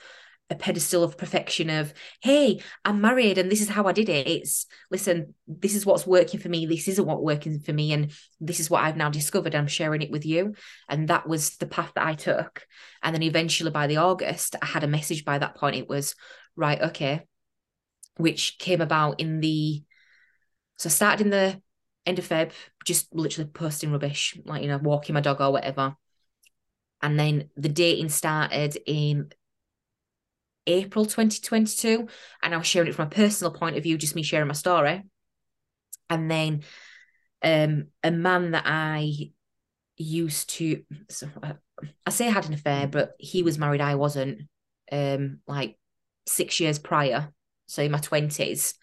[0.49, 4.27] a pedestal of perfection of, hey, I'm married and this is how I did it.
[4.27, 6.65] It's listen, this is what's working for me.
[6.65, 7.93] This isn't what working for me.
[7.93, 8.11] And
[8.41, 9.55] this is what I've now discovered.
[9.55, 10.55] I'm sharing it with you.
[10.89, 12.67] And that was the path that I took.
[13.01, 15.77] And then eventually by the August, I had a message by that point.
[15.77, 16.15] It was,
[16.57, 17.21] right, okay,
[18.17, 19.83] which came about in the
[20.77, 21.61] so I started in the
[22.05, 22.51] end of Feb,
[22.85, 25.95] just literally posting rubbish, like you know, walking my dog or whatever.
[27.01, 29.31] And then the dating started in
[30.67, 32.07] April 2022.
[32.43, 34.53] And I was sharing it from a personal point of view, just me sharing my
[34.53, 35.03] story.
[36.09, 36.63] And then
[37.41, 39.31] um, a man that I
[39.97, 41.53] used to, so I,
[42.05, 44.41] I say I had an affair, but he was married, I wasn't,
[44.91, 45.77] um, like
[46.27, 47.29] six years prior.
[47.67, 48.73] So in my 20s,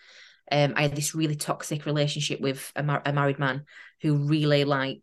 [0.51, 3.65] um, I had this really toxic relationship with a, mar- a married man
[4.01, 5.01] who really like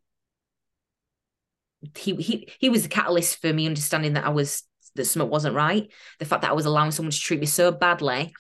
[1.96, 4.64] he he he was the catalyst for me understanding that I was
[4.96, 5.92] that something wasn't right.
[6.20, 8.34] The fact that I was allowing someone to treat me so badly,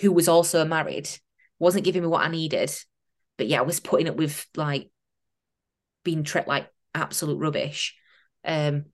[0.00, 1.08] who was also married,
[1.58, 2.70] wasn't giving me what I needed,
[3.36, 4.90] but yeah, I was putting up with like
[6.04, 7.96] being treated like absolute rubbish.
[8.44, 8.86] Um,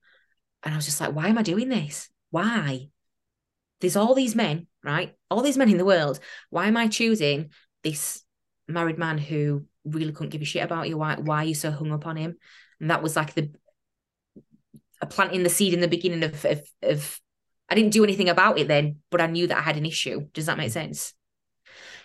[0.63, 2.09] and I was just like, why am I doing this?
[2.29, 2.89] Why?
[3.81, 5.13] There's all these men, right?
[5.29, 6.19] All these men in the world.
[6.49, 7.49] Why am I choosing
[7.83, 8.21] this
[8.67, 10.97] married man who really couldn't give a shit about you?
[10.97, 12.37] Why why are you so hung up on him?
[12.79, 13.51] And that was like the
[15.09, 17.19] planting the seed in the beginning of, of, of
[17.69, 20.27] I didn't do anything about it then, but I knew that I had an issue.
[20.33, 21.13] Does that make sense?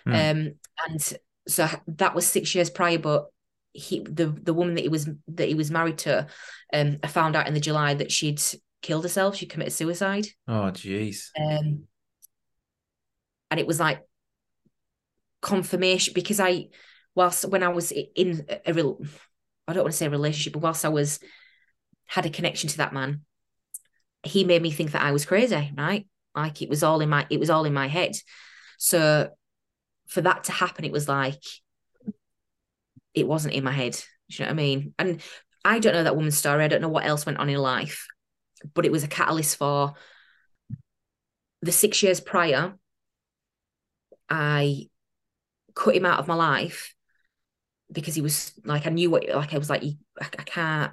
[0.07, 0.31] Mm.
[0.31, 0.53] Um,
[0.87, 1.13] and
[1.47, 3.27] so that was six years prior, but
[3.73, 6.27] he the the woman that he was that he was married to,
[6.73, 8.41] um, I found out in the July that she'd
[8.81, 9.35] killed herself.
[9.35, 10.27] She committed suicide.
[10.47, 11.29] Oh, jeez.
[11.39, 11.83] Um,
[13.49, 14.01] and it was like
[15.41, 16.67] confirmation because I,
[17.15, 18.99] whilst when I was in a real,
[19.67, 21.19] I don't want to say a relationship, but whilst I was
[22.05, 23.21] had a connection to that man,
[24.23, 26.07] he made me think that I was crazy, right?
[26.35, 28.11] Like it was all in my it was all in my head.
[28.77, 29.29] So
[30.07, 31.41] for that to happen, it was like
[33.13, 33.93] it wasn't in my head.
[34.29, 34.93] Do you know what I mean?
[34.99, 35.21] And
[35.65, 36.63] I don't know that woman's story.
[36.63, 38.07] I don't know what else went on in life,
[38.73, 39.93] but it was a catalyst for
[41.61, 42.75] the six years prior.
[44.29, 44.89] I
[45.75, 46.93] cut him out of my life
[47.91, 49.83] because he was like I knew what like I was like
[50.19, 50.91] I, can't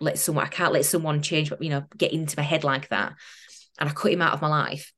[0.00, 3.14] let someone I can't let someone change you know get into my head like that
[3.80, 4.92] and I cut him out of my life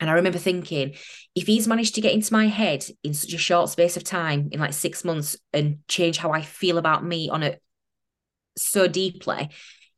[0.00, 0.94] and I remember thinking
[1.34, 4.50] if he's managed to get into my head in such a short space of time
[4.52, 7.60] in like 6 months and change how I feel about me on it
[8.56, 9.48] so deeply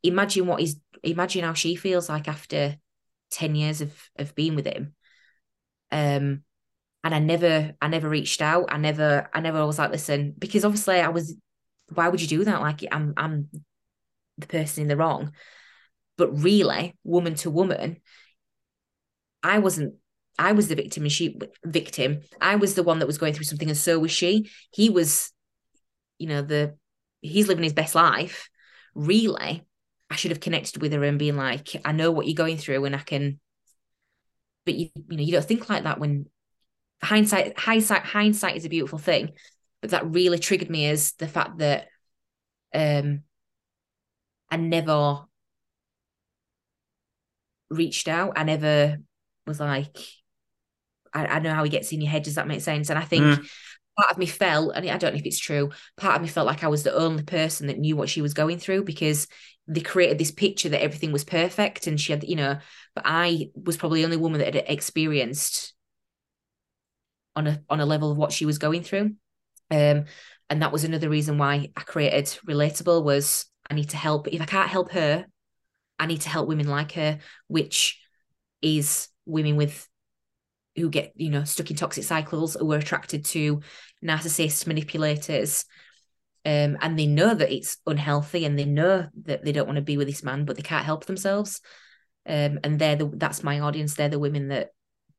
[0.03, 2.77] imagine what he's imagine how she feels like after
[3.31, 4.95] 10 years of of being with him
[5.93, 6.43] um
[7.03, 10.65] and I never I never reached out I never I never was like listen because
[10.65, 11.35] obviously I was
[11.95, 13.49] why would you do that like I'm I'm
[14.41, 15.33] the person in the wrong.
[16.17, 17.99] But really, woman to woman,
[19.43, 19.95] I wasn't
[20.39, 22.21] I was the victim and she victim.
[22.41, 24.51] I was the one that was going through something, and so was she.
[24.73, 25.33] He was,
[26.19, 26.77] you know, the
[27.21, 28.49] he's living his best life.
[28.95, 29.65] Really,
[30.11, 32.85] I should have connected with her and been like, I know what you're going through,
[32.85, 33.39] and I can.
[34.67, 36.27] But you, you know, you don't think like that when
[37.03, 39.31] hindsight, hindsight, hindsight is a beautiful thing.
[39.81, 41.89] But that really triggered me is the fact that
[42.75, 43.23] um
[44.51, 45.25] I never
[47.71, 48.35] reached out.
[48.37, 48.99] I never
[49.47, 49.97] was like,
[51.15, 52.25] I, I know how he gets in your head.
[52.25, 52.91] Does that make sense?
[52.91, 53.51] And I think mm.
[53.97, 56.47] part of me felt, and I don't know if it's true, part of me felt
[56.47, 59.29] like I was the only person that knew what she was going through because
[59.71, 62.59] they created this picture that everything was perfect and she had, you know,
[62.95, 65.75] but I was probably the only woman that had experienced
[67.37, 69.15] on a on a level of what she was going through.
[69.71, 70.07] Um,
[70.51, 74.27] and that was another reason why I created Relatable was I need to help.
[74.27, 75.25] If I can't help her,
[76.01, 78.01] I need to help women like her, which
[78.61, 79.87] is women with
[80.75, 83.61] who get, you know, stuck in toxic cycles, who are attracted to
[84.05, 85.65] narcissists, manipulators.
[86.45, 89.83] Um, and they know that it's unhealthy and they know that they don't want to
[89.83, 91.61] be with this man, but they can't help themselves.
[92.27, 93.95] Um, and they're the that's my audience.
[93.95, 94.71] They're the women that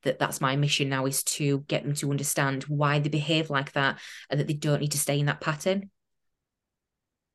[0.03, 3.73] that that's my mission now is to get them to understand why they behave like
[3.73, 5.91] that and that they don't need to stay in that pattern.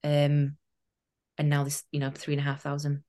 [0.03, 0.57] Um,
[1.38, 3.05] and now this you know three and a half thousand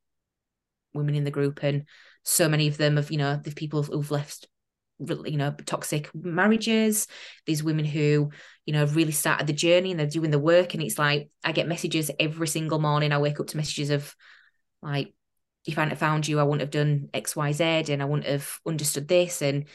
[0.93, 1.85] women in the group and
[2.23, 4.47] so many of them have you know the people who've left
[4.99, 7.07] you know toxic marriages
[7.45, 8.31] these women who
[8.65, 11.51] you know really started the journey and they're doing the work and it's like i
[11.51, 14.15] get messages every single morning i wake up to messages of
[14.81, 15.13] like
[15.65, 19.07] if i hadn't found you i wouldn't have done xyz and i wouldn't have understood
[19.07, 19.67] this and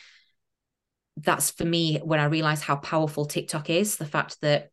[1.19, 4.71] that's for me when i realized how powerful tiktok is the fact that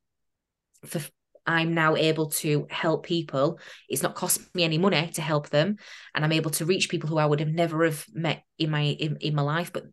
[0.86, 1.00] for
[1.46, 3.60] I'm now able to help people.
[3.88, 5.78] It's not cost me any money to help them,
[6.14, 8.82] and I'm able to reach people who I would have never have met in my
[8.82, 9.74] in, in my life.
[9.74, 9.86] But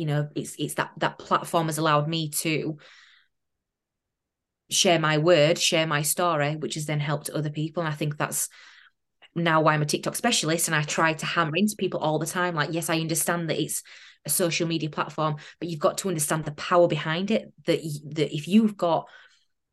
[0.00, 2.78] you know, it's it's that that platform has allowed me to
[4.70, 7.82] share my word, share my story, which has then helped other people.
[7.82, 8.48] And I think that's
[9.34, 12.24] now why I'm a TikTok specialist and I try to hammer into people all the
[12.24, 12.54] time.
[12.54, 13.82] Like, yes, I understand that it's
[14.24, 17.52] a social media platform, but you've got to understand the power behind it.
[17.66, 17.80] That,
[18.14, 19.06] that if you've got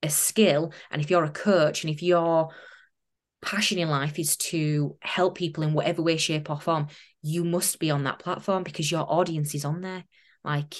[0.04, 2.50] a skill and if you're a coach and if your
[3.42, 6.88] passion in life is to help people in whatever way, shape, or form,
[7.28, 10.06] you must be on that platform because your audience is on there.
[10.44, 10.76] Like,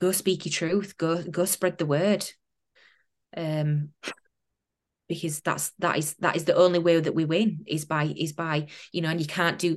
[0.00, 2.24] go speak your truth, go go spread the word.
[3.36, 3.90] Um,
[5.08, 8.32] because that's that is that is the only way that we win is by is
[8.32, 9.76] by you know and you can't do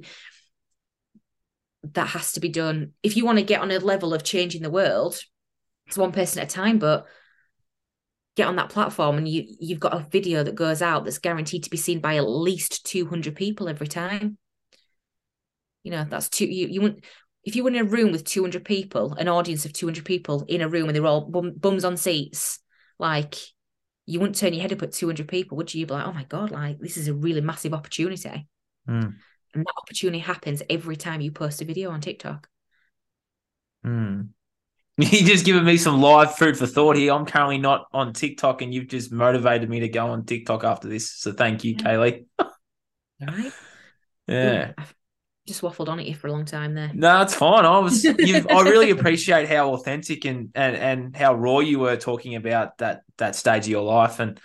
[1.84, 4.62] that has to be done if you want to get on a level of changing
[4.62, 5.20] the world
[5.86, 7.08] it's one person at a time but
[8.38, 11.64] get on that platform and you you've got a video that goes out that's guaranteed
[11.64, 14.38] to be seen by at least 200 people every time
[15.88, 17.04] you know that's two you you want
[17.44, 20.62] if you were in a room with 200 people an audience of 200 people in
[20.62, 22.60] a room and they're all bum, bums on seats
[23.00, 23.36] like
[24.08, 25.82] you wouldn't turn your head up at 200 people, would you?
[25.82, 28.48] You'd be like, oh my God, like this is a really massive opportunity.
[28.90, 29.14] Mm.
[29.54, 32.48] And that opportunity happens every time you post a video on TikTok.
[33.86, 34.30] Mm.
[35.00, 37.14] You just given me some live food for thought here.
[37.14, 40.88] I'm currently not on TikTok, and you've just motivated me to go on TikTok after
[40.88, 41.12] this.
[41.12, 41.84] So thank you, yeah.
[41.84, 42.26] Kayleigh.
[43.20, 43.52] Right.
[44.28, 44.72] Yeah.
[44.76, 44.96] I've
[45.48, 46.92] just waffled on at you for a long time there.
[46.94, 47.66] No, it's fine.
[47.66, 52.36] I was I really appreciate how authentic and, and and how raw you were talking
[52.36, 54.20] about that that stage of your life.
[54.20, 54.40] And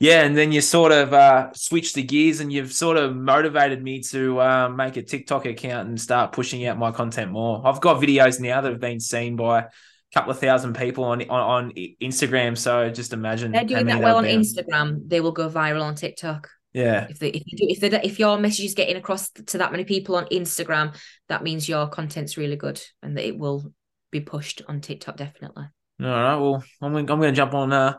[0.00, 3.82] yeah, and then you sort of uh, switched the gears and you've sort of motivated
[3.82, 7.60] me to uh, make a TikTok account and start pushing out my content more.
[7.66, 9.68] I've got videos now that have been seen by a
[10.14, 12.56] couple of thousand people on on, on Instagram.
[12.56, 15.08] So just imagine they're doing that well on Instagram.
[15.08, 16.48] They will go viral on TikTok.
[16.72, 17.06] Yeah.
[17.08, 19.72] If they, if you do, if they, if your message is getting across to that
[19.72, 20.96] many people on Instagram,
[21.28, 23.72] that means your content's really good and that it will
[24.10, 25.64] be pushed on TikTok definitely.
[26.00, 26.36] All right.
[26.36, 27.94] Well, I'm I'm going to jump on uh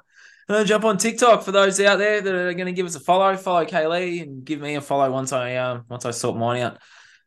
[0.48, 3.00] uh, jump on TikTok for those out there that are going to give us a
[3.00, 3.36] follow.
[3.38, 6.80] Follow Kayleigh and give me a follow once I um once I sort mine out.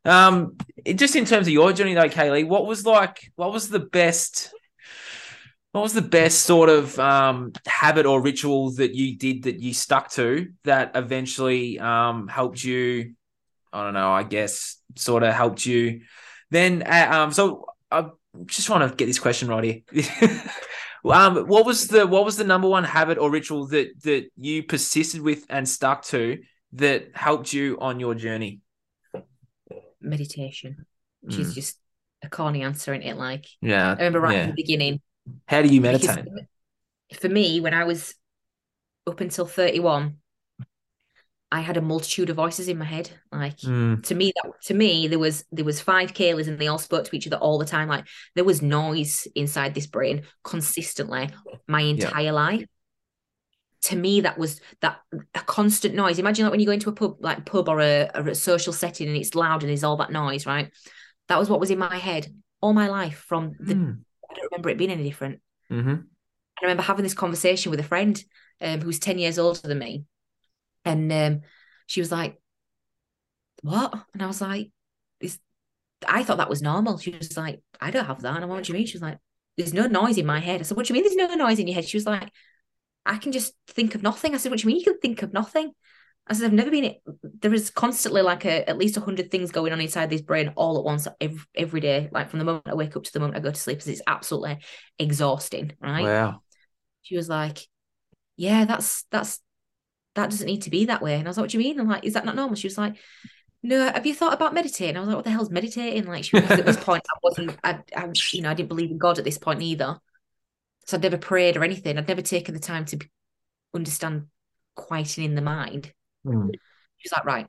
[0.05, 0.57] Um,
[0.97, 3.31] just in terms of your journey though, Kayleigh, what was like?
[3.37, 4.53] What was the best?
[5.73, 9.73] What was the best sort of um, habit or ritual that you did that you
[9.73, 13.15] stuck to that eventually um, helped you?
[13.73, 14.13] I don't know.
[14.13, 16.03] I guess sort of helped you.
[16.51, 18.13] Then, uh, um, so I'm
[18.45, 20.43] just trying to get this question right here.
[21.05, 24.63] Um, what was the what was the number one habit or ritual that that you
[24.63, 26.39] persisted with and stuck to
[26.75, 28.61] that helped you on your journey?
[30.01, 30.87] Meditation,
[31.21, 31.41] which mm.
[31.41, 31.79] is just
[32.23, 33.17] a corny answer in it.
[33.17, 34.43] Like, yeah, I remember right yeah.
[34.43, 35.01] at the beginning.
[35.47, 36.25] How do you meditate?
[37.19, 38.15] For me, when I was
[39.07, 40.19] up until thirty one,
[41.53, 43.11] I had a multitude of voices in my head.
[43.31, 44.03] Like mm.
[44.05, 47.05] to me, that to me, there was there was five Kayleighs and they all spoke
[47.05, 47.89] to each other all the time.
[47.89, 51.29] Like there was noise inside this brain consistently
[51.69, 52.33] my entire yeah.
[52.33, 52.65] life.
[53.87, 55.01] To me, that was that
[55.35, 56.19] a constant noise.
[56.19, 58.73] Imagine like when you go into a pub, like pub or a, or a social
[58.73, 60.73] setting, and it's loud and there's all that noise, right?
[61.29, 62.29] That was what was in my head
[62.63, 63.25] all my life.
[63.29, 63.99] From the, mm.
[64.33, 65.41] I don't remember it being any different.
[65.71, 65.95] Mm-hmm.
[65.95, 68.23] I remember having this conversation with a friend
[68.61, 70.05] um, who's ten years older than me,
[70.85, 71.41] and um,
[71.87, 72.41] she was like,
[73.63, 73.95] What?
[74.13, 74.71] And I was like,
[75.21, 75.39] This
[76.09, 76.99] I thought that was normal.
[76.99, 78.35] She was like, I don't have that.
[78.35, 78.87] And I went, What do you mean?
[78.87, 79.19] She was like,
[79.57, 80.61] There's no noise in my head.
[80.61, 81.89] I said, What do you mean there's no noise in your head?
[81.89, 82.31] She was like,
[83.05, 84.35] I can just think of nothing.
[84.35, 85.73] I said, What do you mean you can think of nothing?
[86.29, 86.95] I said, I've never been
[87.41, 90.53] there is constantly like a, at least a hundred things going on inside this brain
[90.57, 93.21] all at once every, every day, like from the moment I wake up to the
[93.21, 94.59] moment I go to sleep, because it's absolutely
[94.99, 96.05] exhausting, right?
[96.05, 96.43] Wow.
[97.03, 97.59] She was like,
[98.37, 99.41] Yeah, that's that's
[100.15, 101.15] that doesn't need to be that way.
[101.15, 101.81] And I was like, what do you mean?
[101.81, 102.55] I'm like, is that not normal?
[102.55, 102.97] She was like,
[103.63, 104.97] no, have you thought about meditating?
[104.97, 106.05] I was like, what the hell's meditating?
[106.05, 108.91] Like, she was, at this point, I wasn't, I, I, you know, I didn't believe
[108.91, 109.99] in God at this point either.
[110.87, 111.97] So I'd never prayed or anything.
[111.97, 112.99] I'd never taken the time to
[113.73, 114.27] understand
[114.75, 115.93] quieting the mind.
[116.27, 116.51] Mm.
[116.99, 117.47] She was like, right,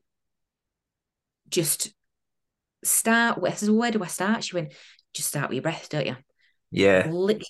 [1.49, 1.93] just
[2.83, 3.39] start.
[3.57, 4.43] Says, where do I start?
[4.43, 4.73] She went,
[5.13, 6.15] just start with your breath, don't you?
[6.71, 7.07] Yeah.
[7.09, 7.45] Literally,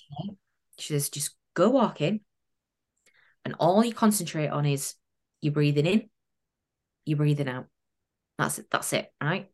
[0.78, 2.20] she says, just go walking.
[3.44, 4.94] And all you concentrate on is
[5.40, 6.08] you're breathing in,
[7.04, 7.66] you're breathing out.
[8.38, 8.66] That's it.
[8.70, 9.12] That's it.
[9.22, 9.50] Right.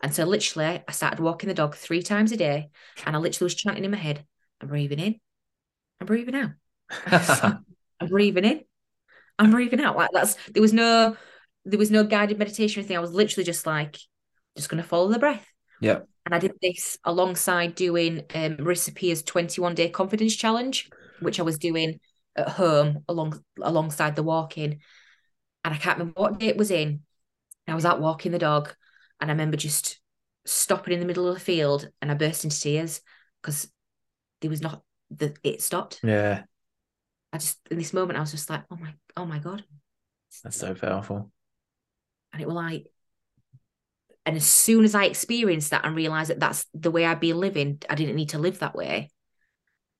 [0.00, 2.70] And so literally I started walking the dog three times a day
[3.04, 4.24] and I literally was chanting in my head,
[4.60, 5.20] I'm breathing in,
[6.00, 6.50] I'm breathing out.
[8.00, 8.60] I'm breathing in,
[9.38, 9.96] I'm breathing out.
[9.96, 11.16] Like that's there was no
[11.64, 12.96] there was no guided meditation or anything.
[12.96, 13.98] I was literally just like,
[14.56, 15.46] just gonna follow the breath.
[15.80, 16.00] Yeah.
[16.24, 20.88] And I did this alongside doing um Marissa Peer's 21 day confidence challenge,
[21.20, 22.00] which I was doing
[22.36, 24.80] at home along alongside the walking.
[25.64, 27.02] And I can't remember what day it was in.
[27.68, 28.72] I was out walking the dog,
[29.20, 29.98] and I remember just
[30.46, 33.00] stopping in the middle of the field and I burst into tears
[33.42, 33.68] because
[34.40, 36.00] there was not the it stopped.
[36.02, 36.44] Yeah.
[37.36, 39.62] I just in this moment I was just like, oh my, oh my God.
[40.42, 41.30] That's so powerful.
[42.32, 42.86] And it was like,
[44.24, 47.32] and as soon as I experienced that and realized that that's the way I'd be
[47.32, 49.10] living, I didn't need to live that way.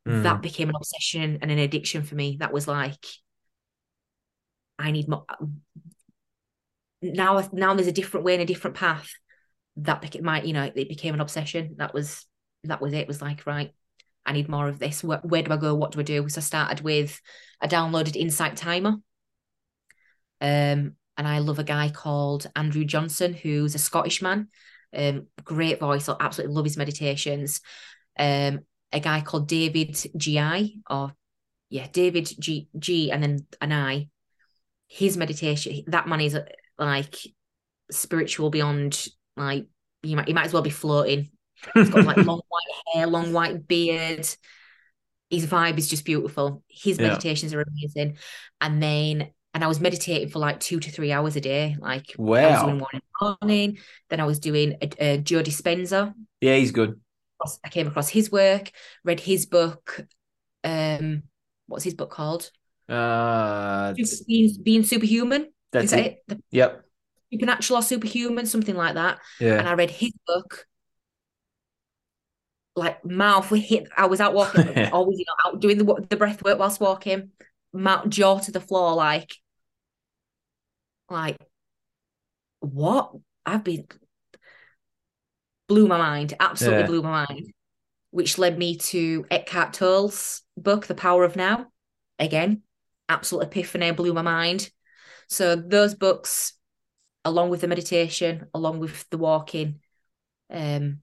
[0.09, 0.23] Mm.
[0.23, 2.39] That became an obsession and an addiction for me.
[2.41, 3.05] That was like,
[4.79, 5.27] I need more.
[7.03, 9.11] Now, now there's a different way and a different path.
[9.77, 11.77] That became my, you know, it became an obsession.
[11.79, 12.25] That was,
[12.65, 13.01] that was it.
[13.01, 13.73] it was like, right,
[14.27, 15.05] I need more of this.
[15.05, 15.75] Where, where do I go?
[15.75, 16.29] What do I do?
[16.29, 17.21] So I started with,
[17.61, 18.97] I downloaded Insight Timer.
[20.41, 24.49] Um, and I love a guy called Andrew Johnson, who's a Scottish man.
[24.95, 26.09] Um, great voice.
[26.09, 27.61] I absolutely love his meditations.
[28.19, 28.61] Um,
[28.93, 30.73] a guy called David G.I.
[30.91, 31.13] or
[31.71, 34.09] yeah, David G G and then an I.
[34.89, 36.39] His meditation, that man is
[36.79, 37.17] like
[37.91, 39.07] spiritual beyond
[39.37, 39.67] like
[40.03, 41.31] you might you might as well be floating.
[41.75, 44.29] He's got like long white hair, long white beard.
[45.31, 46.63] His vibe is just beautiful.
[46.69, 47.09] His yeah.
[47.09, 48.19] meditations are amazing.
[48.61, 51.77] And then and I was meditating for like two to three hours a day.
[51.81, 52.37] Like wow.
[52.37, 53.79] I was doing one in the morning,
[54.11, 56.13] then I was doing a, a Joe Dispenza.
[56.43, 57.01] Yeah, he's good.
[57.65, 58.71] I came across his work,
[59.03, 60.05] read his book.
[60.63, 61.23] Um,
[61.69, 62.51] what's his book called?
[62.87, 63.95] Uh,
[64.27, 65.51] being, being superhuman.
[65.73, 66.07] That's that it.
[66.07, 66.23] it?
[66.29, 66.85] The, yep.
[67.33, 69.21] Supernatural or superhuman, something like that.
[69.41, 69.59] Yeah.
[69.59, 70.67] And I read his book.
[72.77, 73.89] Like mouth we hit.
[73.97, 77.31] I was out walking, always you know, out doing the the breath work whilst walking.
[77.73, 79.35] Mouth jaw to the floor, like
[81.09, 81.37] like,
[82.61, 83.13] what?
[83.45, 83.87] I've been
[85.69, 86.87] blew my mind, absolutely yeah.
[86.87, 87.53] blew my mind,
[88.11, 91.67] which led me to Eckhart Tolle's book, The Power of Now.
[92.19, 92.63] Again,
[93.09, 94.71] absolute epiphany, blew my mind.
[95.29, 96.55] So those books,
[97.25, 99.81] along with the meditation, along with the walking,
[100.51, 101.03] um,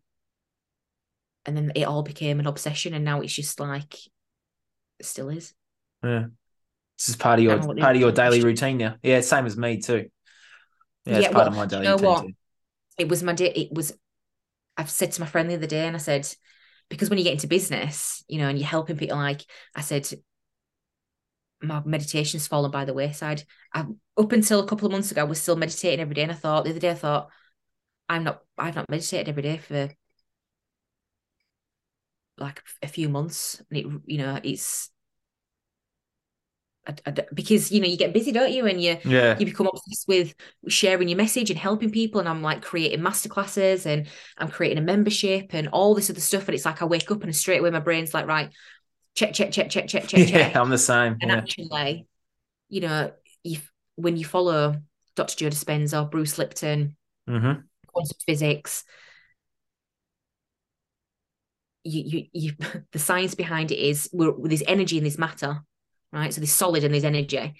[1.46, 3.96] and then it all became an obsession, and now it's just like,
[5.00, 5.54] it still is.
[6.04, 6.26] Yeah.
[6.98, 8.96] This is part of your part of your daily routine now.
[9.02, 10.10] Yeah, same as me too.
[11.06, 12.26] Yeah, it's yeah, part well, of my daily you know routine what?
[12.26, 12.34] too.
[12.98, 13.52] It was my day.
[13.52, 13.94] It was.
[14.78, 16.28] I've said to my friend the other day, and I said,
[16.89, 19.41] because when you get into business, you know, and you're helping people, like
[19.76, 20.08] I said,
[21.62, 23.44] my meditation's fallen by the wayside.
[23.74, 23.86] I,
[24.18, 26.36] up until a couple of months ago, I was still meditating every day, and I
[26.36, 27.30] thought the other day, I thought,
[28.08, 28.41] I'm not.
[28.58, 29.89] I've not meditated every day for
[32.38, 34.90] like a few months, and it, you know, it's
[37.34, 40.36] because you know you get busy don't you and you yeah you become obsessed with
[40.68, 44.08] sharing your message and helping people and i'm like creating masterclasses and
[44.38, 47.24] i'm creating a membership and all this other stuff and it's like i wake up
[47.24, 48.52] and straight away my brain's like right
[49.16, 51.38] check check check check check check yeah i'm the same and yeah.
[51.38, 52.06] actually
[52.68, 53.12] you know
[53.44, 53.60] you
[53.96, 54.76] when you follow
[55.16, 56.98] dr joe dispenza bruce lipton
[57.30, 57.62] mm-hmm.
[57.88, 58.84] quantum physics
[61.84, 62.52] you, you you
[62.92, 65.62] the science behind it is we're, there's energy and this matter
[66.14, 66.34] right?
[66.34, 67.56] So there's solid and there's energy.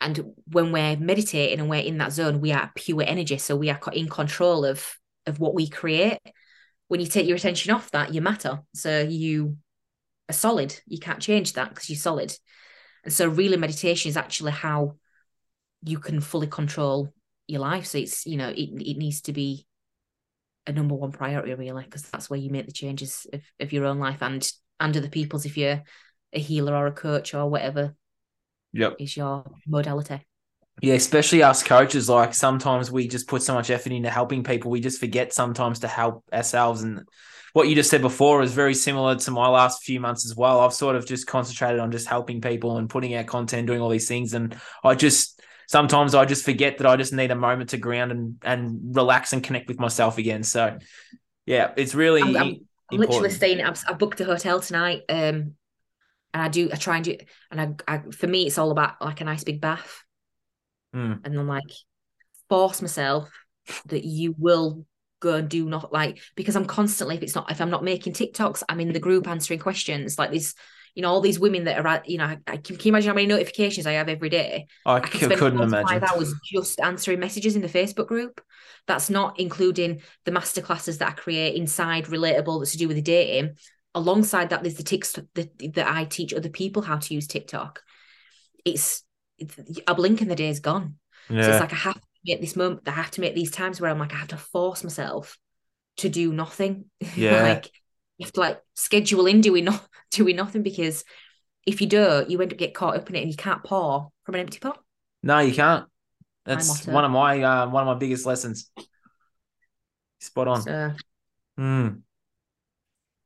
[0.00, 3.38] And when we're meditating and we're in that zone, we are pure energy.
[3.38, 4.96] So we are in control of
[5.26, 6.18] of what we create.
[6.88, 8.60] When you take your attention off that, you matter.
[8.74, 9.58] So you
[10.28, 10.76] are solid.
[10.86, 12.36] You can't change that because you're solid.
[13.04, 14.96] And so really meditation is actually how
[15.84, 17.12] you can fully control
[17.46, 17.86] your life.
[17.86, 19.66] So it's, you know, it, it needs to be
[20.66, 23.86] a number one priority really, because that's where you make the changes of, of your
[23.86, 24.50] own life and
[24.80, 25.82] and other people's if you're
[26.32, 27.94] a healer or a coach or whatever
[28.72, 28.96] yep.
[28.98, 30.20] is your modality.
[30.80, 32.08] Yeah, especially us coaches.
[32.08, 35.80] Like sometimes we just put so much effort into helping people, we just forget sometimes
[35.80, 36.82] to help ourselves.
[36.82, 37.06] And
[37.52, 40.60] what you just said before is very similar to my last few months as well.
[40.60, 43.90] I've sort of just concentrated on just helping people and putting out content, doing all
[43.90, 44.32] these things.
[44.32, 48.12] And I just sometimes I just forget that I just need a moment to ground
[48.12, 50.42] and and relax and connect with myself again.
[50.42, 50.78] So
[51.46, 53.62] yeah, it's really I'm, I'm, I'm literally staying.
[53.62, 55.02] I've, I booked a hotel tonight.
[55.08, 55.54] Um,
[56.34, 57.16] and I do I try and do
[57.50, 60.02] and I, I for me it's all about like a nice big bath
[60.94, 61.20] mm.
[61.24, 61.70] and then like
[62.48, 63.30] force myself
[63.86, 64.86] that you will
[65.20, 68.14] go and do not like because I'm constantly if it's not if I'm not making
[68.14, 70.54] TikToks I'm in the group answering questions like this
[70.94, 72.90] you know all these women that are at you know I, I can, can, you
[72.90, 76.34] imagine how many notifications I have every day I, I can couldn't imagine five hours
[76.44, 78.40] just answering messages in the Facebook group
[78.86, 83.02] that's not including the masterclasses that I create inside relatable that's to do with the
[83.02, 83.56] dating
[83.94, 87.82] alongside that, there's the tics that, that I teach other people how to use TikTok.
[88.64, 89.04] It's,
[89.38, 90.96] it's a blink and the day is gone.
[91.28, 91.42] Yeah.
[91.42, 92.82] So it's like I have to make this moment.
[92.86, 95.38] I have to make these times where I'm like I have to force myself
[95.98, 96.86] to do nothing.
[97.16, 97.42] Yeah.
[97.42, 97.70] like
[98.22, 101.04] you have to like schedule in doing not doing nothing because
[101.66, 104.10] if you don't, you end up get caught up in it and you can't pour
[104.24, 104.80] from an empty pot.
[105.22, 105.86] No, you can't.
[106.44, 108.70] That's one of my uh, one of my biggest lessons.
[110.18, 110.62] Spot on.
[110.62, 110.92] So
[111.56, 111.88] Hmm.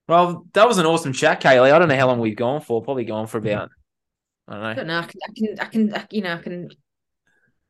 [0.09, 1.73] Well, that was an awesome chat, Kayleigh.
[1.73, 2.83] I don't know how long we've gone for.
[2.83, 3.71] Probably gone for about
[4.49, 4.99] I don't know, I don't know.
[4.99, 5.21] I can,
[5.61, 6.69] I can, I can, you know, I can.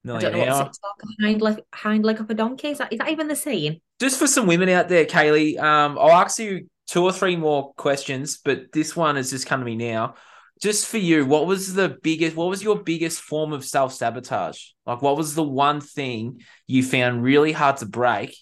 [0.09, 0.79] I don't know what's.
[1.21, 2.69] Hind leg, hind leg up a donkey.
[2.69, 3.81] Is that is that even the saying?
[3.99, 7.73] Just for some women out there, Kayleigh, um, I'll ask you two or three more
[7.75, 10.15] questions, but this one has just come to me now.
[10.61, 12.35] Just for you, what was the biggest?
[12.35, 14.59] What was your biggest form of self sabotage?
[14.87, 18.37] Like, what was the one thing you found really hard to break,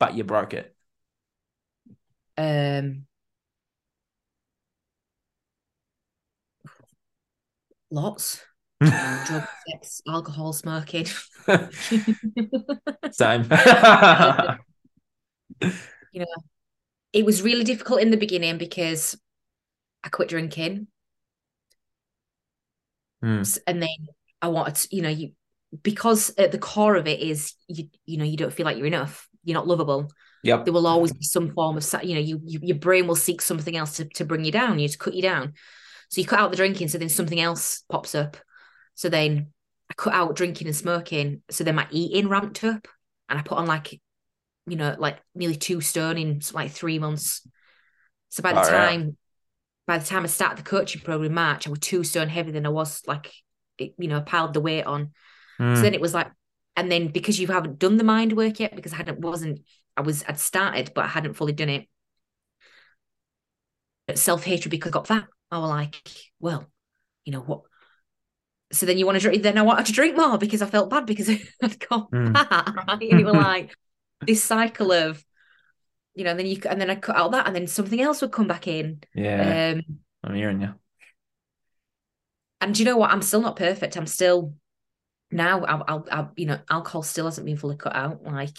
[0.00, 0.74] but you broke it?
[2.36, 3.06] Um,
[7.90, 8.44] lots.
[8.80, 11.06] Drug, sex, alcohol, smoking.
[13.10, 13.48] Same.
[17.12, 19.18] it was really difficult in the beginning because
[20.04, 20.88] I quit drinking.
[23.22, 23.40] Hmm.
[23.40, 23.88] S- And then
[24.40, 25.32] I wanted to, you know, you
[25.82, 28.86] because at the core of it is you, you know, you don't feel like you're
[28.86, 29.28] enough.
[29.44, 30.10] You're not lovable.
[30.44, 30.64] Yep.
[30.64, 33.42] There will always be some form of, you know, you, you your brain will seek
[33.42, 35.54] something else to, to bring you down, you to cut you down.
[36.10, 38.36] So you cut out the drinking, so then something else pops up.
[38.94, 39.48] So then
[39.90, 41.42] I cut out drinking and smoking.
[41.50, 42.88] So then my eating ramped up,
[43.28, 44.00] and I put on like,
[44.70, 47.46] you know, like nearly two stone in like three months.
[48.30, 48.68] So by the out.
[48.68, 49.16] time,
[49.86, 52.52] by the time I started the coaching program in March, I was two stone heavier
[52.52, 53.32] than I was like,
[53.78, 55.12] it, you know, piled the weight on.
[55.58, 55.74] Hmm.
[55.74, 56.30] So then it was like,
[56.76, 59.60] and then because you haven't done the mind work yet, because I hadn't wasn't
[59.96, 61.88] I was I'd started, but I hadn't fully done it.
[64.14, 65.24] Self hatred because I got fat.
[65.50, 66.02] I was like,
[66.40, 66.70] well,
[67.24, 67.62] you know what?
[68.72, 69.42] So then you want to drink.
[69.42, 71.28] Then I wanted to drink more because I felt bad because
[71.62, 72.32] I'd got Mm.
[72.32, 72.72] fat.
[72.86, 73.10] Right?
[73.10, 73.76] And you were like
[74.26, 75.24] this cycle of,
[76.14, 78.20] you know, and then you and then I cut out that, and then something else
[78.22, 79.00] would come back in.
[79.14, 79.82] yeah, Um,
[80.24, 80.74] I'm hearing you.
[82.60, 83.10] and do you know what?
[83.10, 83.96] I'm still not perfect.
[83.96, 84.54] I'm still
[85.30, 85.64] now.
[85.64, 88.24] I'll, I'll, I'll you know, alcohol still hasn't been fully cut out.
[88.24, 88.58] Like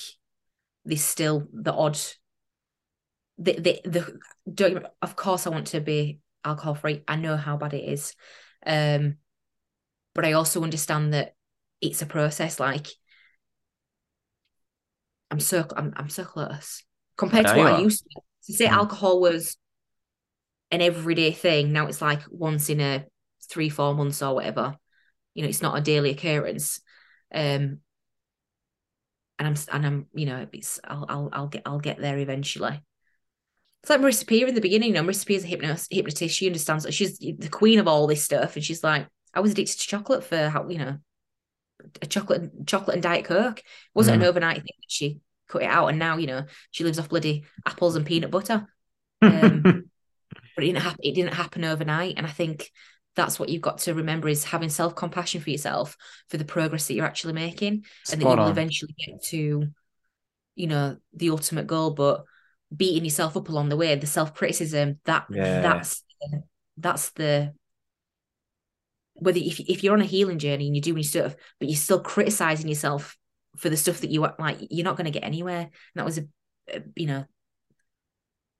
[0.86, 2.00] there's still the odd.
[3.38, 4.20] The the the.
[4.54, 7.04] Don't, of course, I want to be alcohol free.
[7.08, 8.16] I know how bad it is,
[8.66, 9.18] um,
[10.14, 11.36] but I also understand that
[11.82, 12.60] it's a process.
[12.60, 12.88] Like
[15.32, 16.84] I'm so I'm I'm so close
[17.18, 17.82] compared to what I are.
[17.82, 18.22] used to.
[18.48, 18.74] To say Mm.
[18.74, 19.58] alcohol was
[20.72, 21.72] an everyday thing.
[21.74, 23.06] Now it's like once in a
[23.50, 24.78] three, four months or whatever.
[25.34, 26.82] You know, it's not a daily occurrence.
[27.34, 27.80] Um,
[29.38, 32.82] and I'm and I'm you know it's I'll I'll I'll get I'll get there eventually.
[33.82, 34.90] It's like Marissa Peer in the beginning.
[34.90, 36.36] You know, Marissa a hypnos, hypnotist.
[36.36, 39.80] She understands she's the queen of all this stuff, and she's like, I was addicted
[39.80, 40.98] to chocolate for how you know,
[42.02, 43.60] a chocolate chocolate and diet coke.
[43.60, 43.66] It
[43.96, 44.24] wasn't Mm.
[44.24, 44.66] an overnight thing.
[44.78, 48.06] that She cut it out, and now you know she lives off bloody apples and
[48.06, 48.68] peanut butter.
[49.22, 49.62] Um,
[50.56, 51.00] but it didn't happen.
[51.04, 52.72] It didn't happen overnight, and I think
[53.16, 55.98] that's what you've got to remember is having self compassion for yourself
[56.30, 58.52] for the progress that you're actually making, and that you will on.
[58.52, 59.68] eventually get to,
[60.56, 61.92] you know, the ultimate goal.
[61.92, 62.24] But
[62.76, 65.62] beating yourself up along the way, the self criticism, that Yeah.
[65.62, 66.04] that's
[66.78, 67.54] that's the
[69.20, 72.00] whether if if you're on a healing journey and you're doing stuff, but you're still
[72.02, 73.18] criticizing yourself
[73.58, 75.62] for the stuff that you are like, you're not going to get anywhere.
[75.62, 76.24] And that was a,
[76.74, 77.26] a you know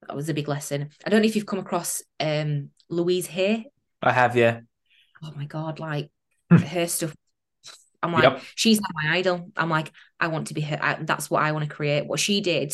[0.06, 0.90] that was a big lesson.
[1.04, 3.66] I don't know if you've come across um Louise Hay
[4.02, 4.60] I have, yeah.
[5.22, 6.10] Oh my god, like
[6.50, 7.14] her stuff.
[8.02, 8.42] I'm like, Yep.
[8.54, 9.50] she's not my idol.
[9.56, 10.78] I'm like, I want to be her.
[10.80, 12.06] I, that's what I want to create.
[12.06, 12.72] What she did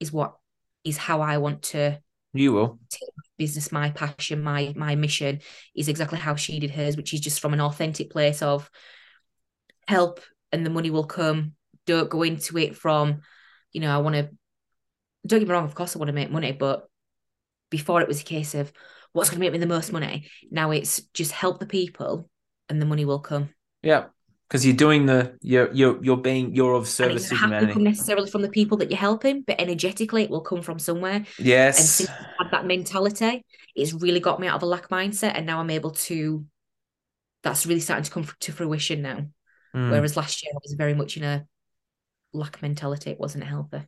[0.00, 0.36] is what
[0.84, 2.00] is how I want to
[2.32, 2.78] You will.
[3.38, 3.72] business.
[3.72, 5.40] My passion, my my mission
[5.74, 8.70] is exactly how she did hers, which is just from an authentic place of
[9.86, 10.20] help,
[10.50, 11.52] and the money will come.
[11.86, 13.20] Don't go into it from,
[13.72, 14.30] you know, I want to.
[15.26, 15.64] Don't get me wrong.
[15.64, 16.88] Of course, I want to make money, but
[17.70, 18.72] before it was a case of
[19.12, 20.28] what's going to make me the most money.
[20.50, 22.30] Now it's just help the people,
[22.68, 23.50] and the money will come.
[23.82, 24.06] Yeah.
[24.52, 27.72] Because you're doing the you're you're you're being you're of And service it to to
[27.72, 31.14] come necessarily from the people that you're helping, but energetically it will come from somewhere.
[31.14, 31.96] And Yes.
[31.96, 35.46] since I've had that mentality, it's really got me out of a lack mindset, and
[35.46, 36.44] now I'm able to.
[37.42, 39.24] That's really starting to come to fruition now.
[39.74, 41.46] Mm, Whereas last year I was very much in a
[42.34, 43.10] lack mentality.
[43.10, 43.80] It wasn't healthy.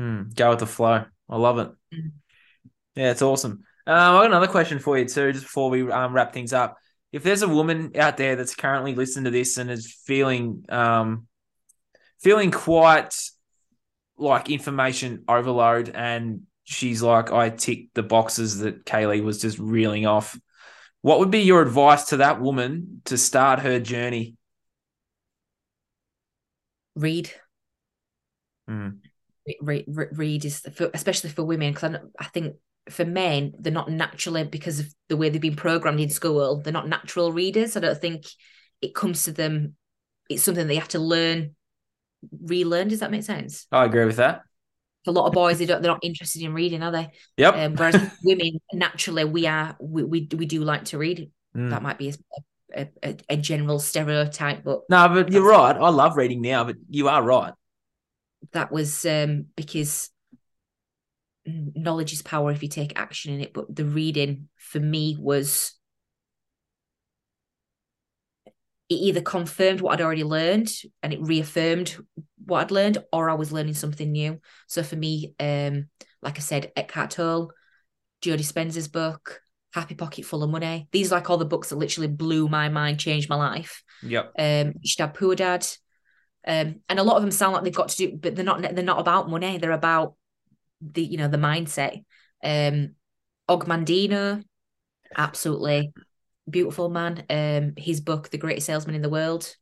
[0.00, 1.04] mm, go with the flow.
[1.28, 1.70] I love it.
[1.94, 2.12] Mm.
[2.94, 3.64] Yeah, it's awesome.
[3.86, 6.78] Um, I got another question for you too, just before we um, wrap things up.
[7.12, 11.26] If there's a woman out there that's currently listening to this and is feeling um,
[12.20, 13.14] feeling quite
[14.16, 20.06] like information overload, and she's like, I tick the boxes that Kayleigh was just reeling
[20.06, 20.38] off.
[21.02, 24.36] What would be your advice to that woman to start her journey?
[26.94, 27.32] Read,
[28.68, 28.98] Mm,
[29.60, 32.56] read, read is for, especially for women because I, I think
[32.90, 36.60] for men, they're not naturally because of the way they've been programmed in school.
[36.60, 37.76] They're not natural readers.
[37.76, 38.26] I don't think
[38.80, 39.76] it comes to them.
[40.28, 41.54] It's something they have to learn,
[42.42, 42.88] relearn.
[42.88, 43.66] Does that make sense?
[43.70, 44.42] I agree with that.
[45.06, 47.10] A lot of boys, they don't, they're not interested in reading, are they?
[47.36, 47.54] Yep.
[47.54, 51.30] Um, whereas women, naturally, we are, we, we, we do like to read.
[51.56, 51.70] Mm.
[51.70, 52.14] That might be
[52.74, 55.76] a, a, a general stereotype, but No, but you're right.
[55.76, 57.52] I love reading now, but you are right.
[58.52, 60.10] that was um because
[61.46, 65.74] knowledge is power if you take action in it but the reading for me was
[68.88, 70.70] it either confirmed what I'd already learned
[71.02, 71.96] and it reaffirmed
[72.44, 75.88] what I'd learned or I was learning something new so for me um
[76.22, 77.50] like I said Eckhart Tolle
[78.20, 79.40] Joe Dispenza's book
[79.72, 82.68] Happy Pocket Full of Money these are like all the books that literally blew my
[82.68, 84.32] mind changed my life Yep.
[84.38, 85.66] um Rich Dad Poor Dad.
[86.44, 88.60] Um, and a lot of them sound like they've got to do, but they're not
[88.60, 90.14] they're not about money, they're about
[90.82, 92.04] the you know the mindset.
[92.42, 92.94] Um
[93.48, 94.42] Og Mandino,
[95.16, 95.92] absolutely
[96.48, 97.24] beautiful man.
[97.30, 99.54] Um his book, The Greatest Salesman in the World,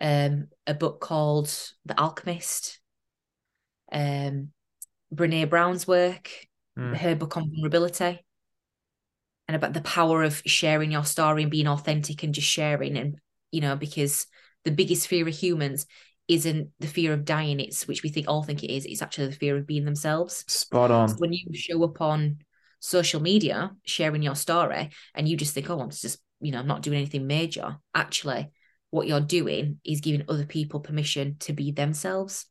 [0.00, 1.48] um, a book called
[1.84, 2.80] The Alchemist,
[3.92, 4.52] um,
[5.14, 6.30] Brene Brown's work,
[6.78, 6.96] Mm.
[6.96, 8.24] her book on vulnerability
[9.48, 13.18] and about the power of sharing your story and being authentic and just sharing and
[13.50, 14.26] you know because
[14.64, 15.86] the biggest fear of humans
[16.30, 19.26] isn't the fear of dying it's which we think all think it is it's actually
[19.26, 21.08] the fear of being themselves Spot on.
[21.08, 22.38] so when you show up on
[22.78, 26.66] social media sharing your story and you just think oh i'm just you know i'm
[26.66, 28.50] not doing anything major actually
[28.90, 32.46] what you're doing is giving other people permission to be themselves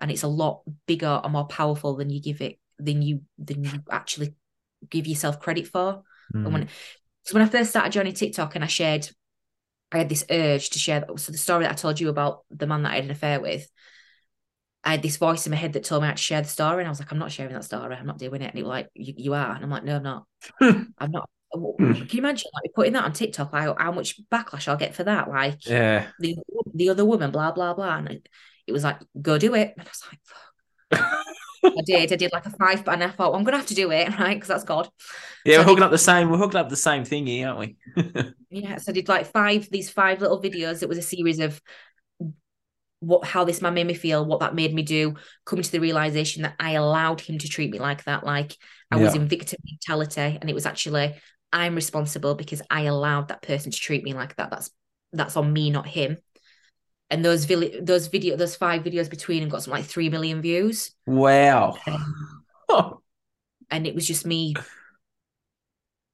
[0.00, 3.64] and it's a lot bigger and more powerful than you give it than you than
[3.64, 4.34] you actually
[4.88, 6.02] give yourself credit for
[6.34, 6.52] and Mm.
[6.52, 6.68] when
[7.24, 9.10] so when I first started joining TikTok and I shared,
[9.92, 11.04] I had this urge to share.
[11.16, 13.40] So the story that I told you about the man that I had an affair
[13.40, 13.66] with,
[14.84, 16.48] I had this voice in my head that told me I had to share the
[16.48, 17.96] story, and I was like, I'm not sharing that story.
[17.96, 18.50] I'm not doing it.
[18.50, 20.24] And it was like, you, you are, and I'm like, no, I'm not.
[20.60, 21.28] I'm not.
[21.52, 21.92] Hmm.
[21.94, 23.52] Can you imagine like putting that on TikTok?
[23.52, 25.28] Like how much backlash I'll get for that?
[25.30, 26.06] Like Yeah.
[26.20, 26.36] the
[26.74, 27.96] the other woman, blah blah blah.
[27.96, 28.28] And it,
[28.66, 29.74] it was like, go do it.
[29.78, 31.24] And I was like, fuck.
[31.64, 32.12] I did.
[32.12, 34.08] I did like a five, and I thought, well, I'm gonna have to do it,
[34.18, 34.34] right?
[34.34, 34.88] Because that's God.
[35.44, 36.30] Yeah, So we're hooking up the same.
[36.30, 37.76] We're hooking up the same thing here, aren't we?
[38.50, 40.82] Yeah, so I did like five these five little videos.
[40.82, 41.60] It was a series of
[43.00, 45.80] what how this man made me feel, what that made me do, coming to the
[45.80, 48.56] realization that I allowed him to treat me like that, like
[48.90, 51.14] I was in victim mentality, and it was actually
[51.52, 54.50] I'm responsible because I allowed that person to treat me like that.
[54.50, 54.70] That's
[55.12, 56.16] that's on me, not him.
[57.10, 60.42] And those vi- those video those five videos between and got something like three million
[60.42, 61.78] views, wow.
[62.68, 62.98] Um,
[63.70, 64.54] and it was just me.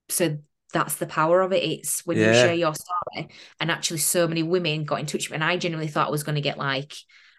[0.08, 0.38] So
[0.72, 1.64] that's the power of it.
[1.64, 3.28] It's when you share your story,
[3.58, 6.12] and actually, so many women got in touch with me, and I genuinely thought I
[6.12, 6.92] was going to get like,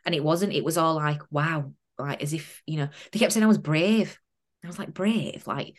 [0.05, 0.53] and it wasn't.
[0.53, 2.89] It was all like, wow, like as if you know.
[3.11, 4.19] They kept saying I was brave.
[4.63, 5.75] I was like, brave, like.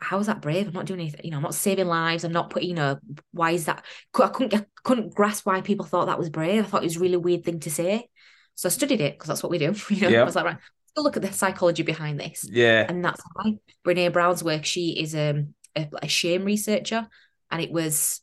[0.00, 0.66] How is that brave?
[0.66, 1.36] I'm not doing anything, you know.
[1.36, 2.24] I'm not saving lives.
[2.24, 2.98] I'm not putting, you know.
[3.32, 3.84] Why is that?
[4.18, 6.64] I couldn't, I couldn't grasp why people thought that was brave.
[6.64, 8.08] I thought it was a really weird thing to say.
[8.54, 9.74] So I studied it because that's what we do.
[9.90, 10.22] You know, Yeah.
[10.22, 12.86] I was like, right, let's go look at the psychology behind this Yeah.
[12.88, 13.54] and that's why
[13.86, 14.64] Brene Brown's work.
[14.64, 17.06] She is um, a, a shame researcher,
[17.50, 18.20] and it was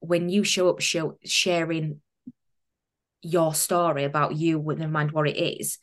[0.00, 2.00] when you show up, show sharing
[3.22, 5.78] your story about you, with never mind what it is.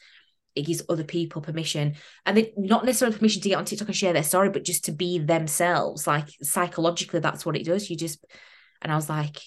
[0.56, 1.96] It gives other people permission,
[2.26, 4.86] and they not necessarily permission to get on TikTok and share their story, but just
[4.86, 6.08] to be themselves.
[6.08, 7.90] Like psychologically, that's what it does.
[7.90, 8.26] You just,
[8.82, 9.38] and I was like,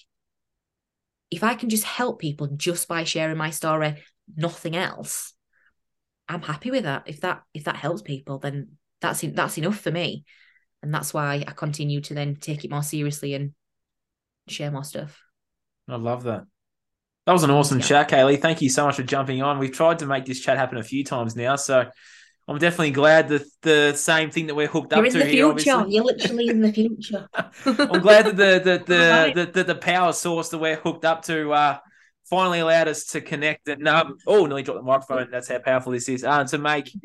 [1.29, 4.03] if I can just help people just by sharing my story,
[4.35, 5.33] nothing else,
[6.29, 7.03] I'm happy with that.
[7.05, 10.25] If that if that helps people, then that's that's enough for me,
[10.81, 13.53] and that's why I continue to then take it more seriously and
[14.47, 15.21] share more stuff.
[15.87, 16.45] I love that.
[17.25, 17.85] That was an awesome Yeah.
[17.85, 18.41] chat, Kayleigh.
[18.41, 19.59] Thank you so much for jumping on.
[19.59, 21.85] We've tried to make this chat happen a few times now, so
[22.47, 25.53] I'm definitely glad that the same thing that we're hooked You're up in the here.
[25.55, 25.71] future.
[25.71, 25.95] Obviously.
[25.95, 27.27] You're literally in the future.
[27.65, 31.23] I'm glad that the the the, the, the the power source that we're hooked up
[31.23, 31.77] to uh,
[32.33, 35.29] finally allowed us to connect and um, oh, nearly dropped the microphone.
[35.29, 36.23] That's how powerful this is.
[36.23, 36.91] Uh, to make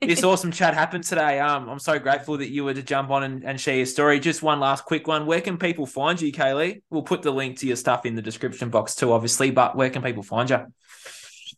[0.00, 1.40] this awesome chat happen today.
[1.40, 4.20] Um, I'm so grateful that you were to jump on and, and share your story.
[4.20, 5.26] Just one last quick one.
[5.26, 6.82] Where can people find you, Kayleigh?
[6.88, 9.50] We'll put the link to your stuff in the description box too, obviously.
[9.50, 10.64] But where can people find you,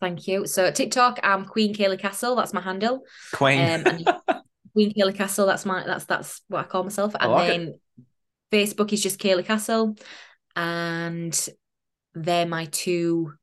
[0.00, 0.46] Thank you.
[0.46, 2.34] So TikTok, I'm Queen Kayleigh Castle.
[2.34, 3.02] That's my handle.
[3.34, 3.86] Queen?
[3.86, 4.04] Um,
[4.72, 5.46] Queen Kayleigh Castle.
[5.46, 7.14] That's my that's that's what I call myself.
[7.18, 7.58] And like it.
[7.58, 7.80] then
[8.50, 9.96] Facebook is just Kayleigh Castle,
[10.54, 11.48] and
[12.16, 13.34] they're my two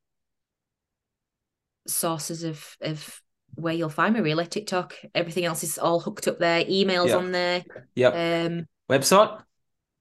[1.88, 3.22] sources of of
[3.56, 4.20] where you'll find me.
[4.20, 4.96] Really, TikTok.
[5.14, 6.66] Everything else is all hooked up there.
[6.66, 7.16] Emails Yeah.
[7.18, 7.64] on there.
[7.96, 8.14] yep.
[8.14, 9.42] Um, Website?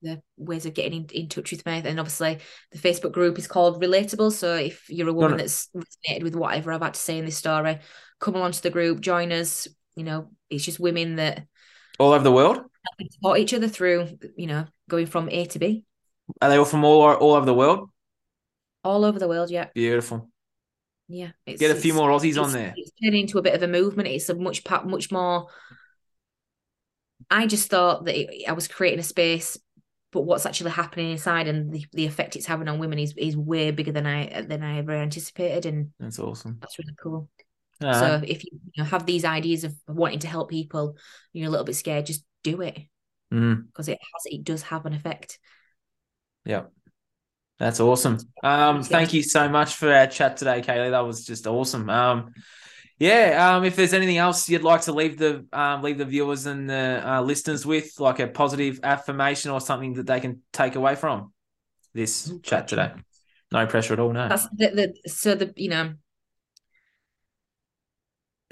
[0.01, 1.81] the ways of getting in, in touch with me.
[1.85, 2.41] And obviously,
[2.73, 4.33] the Facebook group is called Relatable.
[4.33, 5.37] So if you're a woman no.
[5.37, 7.79] that's resonated with whatever I've had to say in this story,
[8.18, 9.68] come along to the group, join us.
[9.95, 11.47] you know, it's just women that
[12.01, 12.62] all over the world
[13.11, 15.85] support each other through, you know, going from A to B.
[16.41, 17.91] Are they all from all all over the world?
[18.85, 19.68] All over the world, yeah.
[19.74, 20.28] Beautiful.
[21.09, 22.72] Yeah, get a few more Aussies on there.
[22.76, 24.09] It's turning into a bit of a movement.
[24.09, 25.49] It's a much much more.
[27.30, 29.59] I just thought that it, I was creating a space,
[30.11, 33.37] but what's actually happening inside and the, the effect it's having on women is is
[33.37, 36.59] way bigger than I than I ever anticipated, and that's awesome.
[36.61, 37.28] That's really cool.
[37.83, 40.97] So if you, you know, have these ideas of wanting to help people,
[41.33, 42.78] you're a little bit scared, just do it
[43.28, 43.93] because mm.
[43.93, 45.39] it has it does have an effect.
[46.45, 46.64] Yeah.
[47.59, 48.18] That's awesome.
[48.42, 50.90] Um, thank you so much for our chat today, Kayleigh.
[50.90, 51.88] That was just awesome.
[51.88, 52.32] Um,
[52.98, 53.57] yeah.
[53.57, 56.68] Um, if there's anything else you'd like to leave the um, leave the viewers and
[56.68, 60.96] the uh, listeners with, like a positive affirmation or something that they can take away
[60.96, 61.32] from
[61.94, 62.92] this chat today.
[63.53, 64.12] No pressure at all.
[64.12, 64.28] No.
[64.28, 65.94] That's the, the so the you know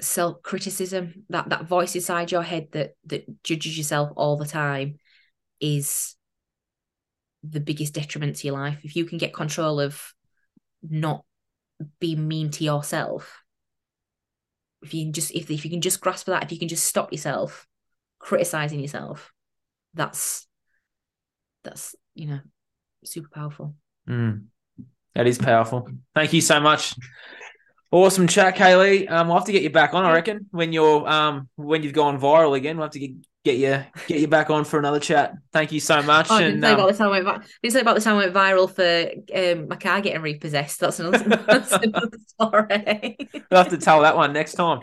[0.01, 4.99] self criticism that that voice inside your head that that judges yourself all the time
[5.59, 6.15] is
[7.43, 8.79] the biggest detriment to your life.
[8.83, 10.13] If you can get control of
[10.81, 11.23] not
[11.99, 13.43] being mean to yourself,
[14.81, 16.85] if you can just if, if you can just grasp that, if you can just
[16.85, 17.67] stop yourself
[18.19, 19.31] criticizing yourself,
[19.93, 20.47] that's
[21.63, 22.39] that's you know
[23.03, 23.75] super powerful.
[24.07, 24.45] Mm,
[25.15, 25.87] that is powerful.
[26.15, 26.95] Thank you so much.
[27.91, 29.11] Awesome chat, Kayleigh.
[29.11, 31.93] Um, we'll have to get you back on, I reckon, when you're um when you've
[31.93, 32.77] gone viral again.
[32.77, 33.11] We'll have to get
[33.43, 35.33] get you get you back on for another chat.
[35.51, 36.27] Thank you so much.
[36.29, 38.01] Oh, I didn't and, say um, about the time I went didn't say about the
[38.01, 40.79] time I went viral for um, my car getting repossessed.
[40.79, 43.17] That's another, that's another story.
[43.49, 44.81] we'll have to tell that one next time.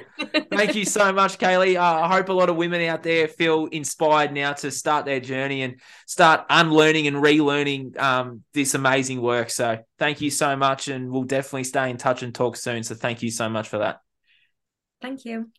[0.51, 1.77] Thank you so much, Kayleigh.
[1.77, 5.21] Uh, I hope a lot of women out there feel inspired now to start their
[5.21, 9.51] journey and start unlearning and relearning um, this amazing work.
[9.51, 12.83] So thank you so much, and we'll definitely stay in touch and talk soon.
[12.83, 14.01] So thank you so much for that.
[15.01, 15.51] Thank you.